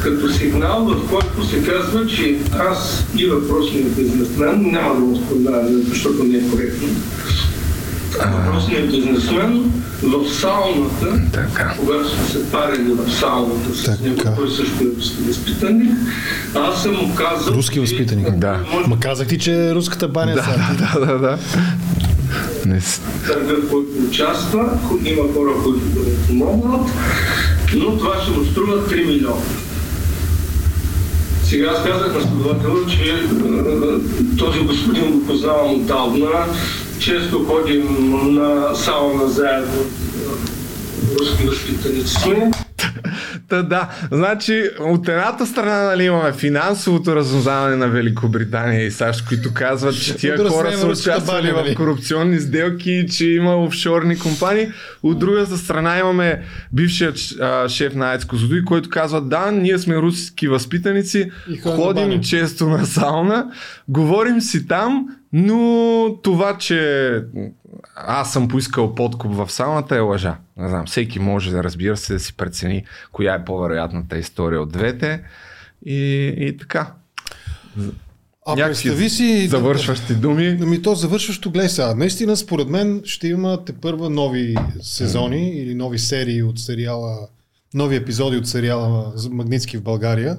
[0.03, 5.83] като сигнал, в който се казва, че аз и въпросният бизнесмен, няма да го споменавам,
[5.89, 6.87] защото не е коректно,
[8.19, 9.71] въпросният бизнесмен
[10.03, 11.75] в сауната, така.
[11.79, 14.03] когато сме се парили в сауната с така.
[14.03, 15.91] него, той също е руски възпитаник,
[16.55, 17.53] аз съм му казал...
[17.53, 18.31] Руски възпитаник?
[18.31, 18.59] Да.
[18.71, 18.87] Може...
[18.87, 21.37] Ма казах ти, че е руската баня да, да, да, да, да.
[22.65, 22.81] Не...
[23.27, 24.69] Търга, който участва,
[25.05, 26.89] има хора, които да му помогнат,
[27.73, 29.35] но това ще му струва 3 милиона.
[31.43, 33.23] Сега аз казах на следователя, че
[34.37, 36.45] този господин го познавам отдавна,
[37.01, 37.85] често ходим
[38.35, 39.85] на сауна заедно,
[41.19, 42.51] руски възпитаници сме.
[43.49, 49.53] Та да, значи от едната страна нали, имаме финансовото разузнаване на Великобритания и САЩ, които
[49.53, 51.75] казват, че тия хора са участвали в нали?
[51.75, 54.67] корупционни сделки, че има офшорни компании.
[55.03, 56.43] От другата страна имаме
[56.73, 57.17] бившият
[57.67, 61.31] шеф на Айцко Козлодуй, който казва, да, ние сме руски възпитаници,
[61.63, 63.45] ходим често на сауна,
[63.87, 67.23] говорим си там, но това, че
[67.95, 70.37] аз съм поискал подкуп в сауната е лъжа.
[70.57, 74.71] Не знам, всеки може да разбира се да си прецени коя е по-вероятната история от
[74.71, 75.23] двете.
[75.85, 76.93] И, и така.
[78.45, 79.47] А Някакви представи си...
[79.47, 80.57] Завършващи думи.
[80.61, 81.95] Ами то завършващо, гледай сега.
[81.95, 87.27] Наистина, според мен, ще има те първа нови сезони или нови серии от сериала,
[87.73, 90.37] нови епизоди от сериала Магнитски в България.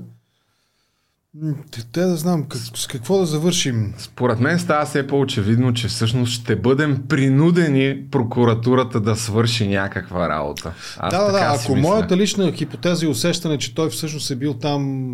[1.92, 3.94] Те, да знам как, с какво да завършим.
[3.98, 10.74] Според мен става все по-очевидно, че всъщност ще бъдем принудени прокуратурата да свърши някаква работа.
[10.98, 11.38] Аз да, да, да.
[11.38, 11.88] Ако мисля.
[11.88, 15.12] моята лична хипотеза и усещане, че той всъщност е бил там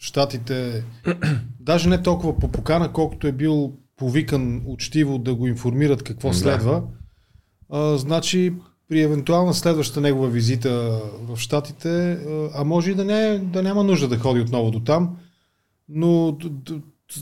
[0.00, 0.84] в Штатите,
[1.60, 6.34] даже не толкова по покана, колкото е бил повикан учтиво да го информират какво Да.
[6.34, 6.82] следва,
[7.72, 8.54] а, значи
[8.88, 13.84] при евентуална следваща негова визита в Штатите, а, а може и да, не, да няма
[13.84, 15.16] нужда да ходи отново до там,
[15.88, 16.38] но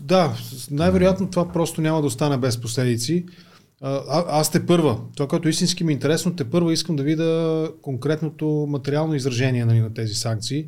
[0.03, 0.37] да,
[0.71, 3.25] най-вероятно това просто няма да остане без последици.
[3.81, 7.71] А, аз те първа, това, което истински ми е интересно, те първа искам да видя
[7.83, 10.67] конкретното материално изражение нали, на тези санкции.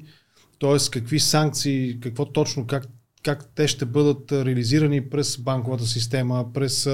[0.59, 2.85] Тоест какви санкции, какво точно, как,
[3.23, 6.89] как те ще бъдат реализирани през банковата система, през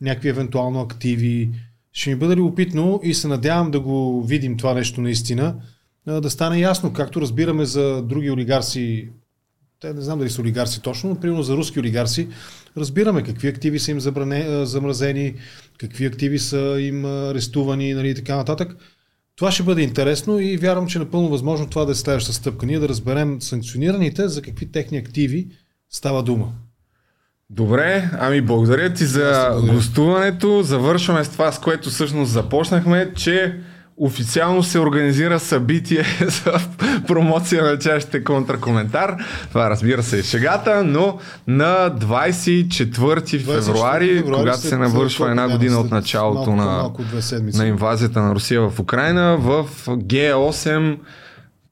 [0.00, 1.50] някакви евентуално активи.
[1.92, 5.56] Ще ми бъде любопитно и се надявам да го видим това нещо наистина,
[6.06, 9.08] да стане ясно, както разбираме за други олигарси,
[9.80, 12.28] те не знам дали са олигарси точно, но примерно за руски олигарси,
[12.76, 15.34] разбираме какви активи са им забране, замразени,
[15.78, 18.76] какви активи са им арестувани нали, и така нататък.
[19.36, 22.66] Това ще бъде интересно и вярвам, че е напълно възможно това да е следващата стъпка.
[22.66, 25.48] Ние да разберем санкционираните за какви техни активи
[25.90, 26.52] става дума.
[27.50, 30.62] Добре, ами благодаря ти за гостуването.
[30.62, 33.60] Завършваме с това, с което всъщност започнахме, че
[34.00, 36.52] официално се организира събитие за
[37.06, 39.16] промоция на чашите контракоментар.
[39.48, 45.90] Това разбира се е шегата, но на 24 февруари, когато се навършва една година от
[45.90, 46.90] началото на,
[47.54, 50.98] на инвазията на Русия в Украина, в G8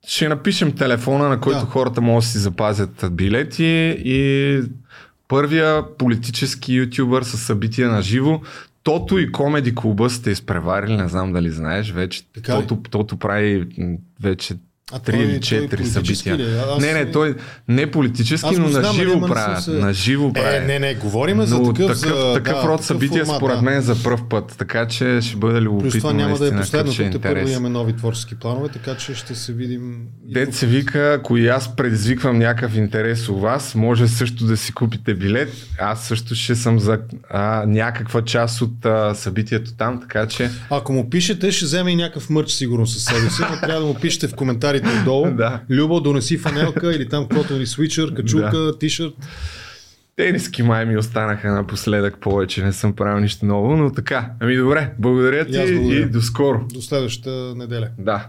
[0.06, 1.66] ще напишем телефона, на който Да.
[1.66, 4.60] хората могат да си запазят билети и
[5.28, 8.40] първия политически ютубър с събития на живо.
[8.86, 12.52] Тото и Комеди клуба сте изпреварили, не знам дали знаеш, вече Така?
[12.52, 13.68] Тото, Тото прави
[14.20, 14.54] вече
[14.92, 16.36] А три или той четири събития.
[16.36, 16.58] ли е?
[16.58, 17.34] Аз- Не, не, той
[17.68, 19.62] не политически, Аз но на знам, живо правят.
[19.64, 20.66] се- На живо Е, правят.
[20.66, 23.56] не, не, говорим за Но такъв, такъв, за, такъв да, род такъв събития формат, според
[23.56, 23.62] да.
[23.62, 25.90] мен за първ път, така че ще бъде любопитно.
[25.90, 28.68] Плюс това няма да е наистина, как ще последното, те първо имаме нови творчески планове,
[28.68, 29.96] така че ще се видим.
[30.24, 34.72] Дет се вика, ако и аз предизвиквам някакъв интерес у вас, може също да си
[34.72, 35.52] купите билет.
[35.80, 36.98] Аз също ще съм за
[37.30, 41.96] а, някаква част от а, събитието там, така че Ако му пишете, ще вземе и
[41.96, 44.34] някакъв мърч сигурно със себе си, но трябва да му пишете в
[44.78, 45.26] коментарите отдолу.
[45.36, 45.60] Да.
[45.70, 49.14] Любо, донеси фанелка или там каквото ни свичър, качулка, тишърт.
[50.16, 54.30] тениски май ми останаха напоследък повече, не съм правил нищо ново, но така.
[54.40, 56.00] Ами добре, благодаря И ти благодаря.
[56.00, 56.66] и до скоро.
[56.74, 57.88] До следващата неделя.
[57.98, 58.26] Да.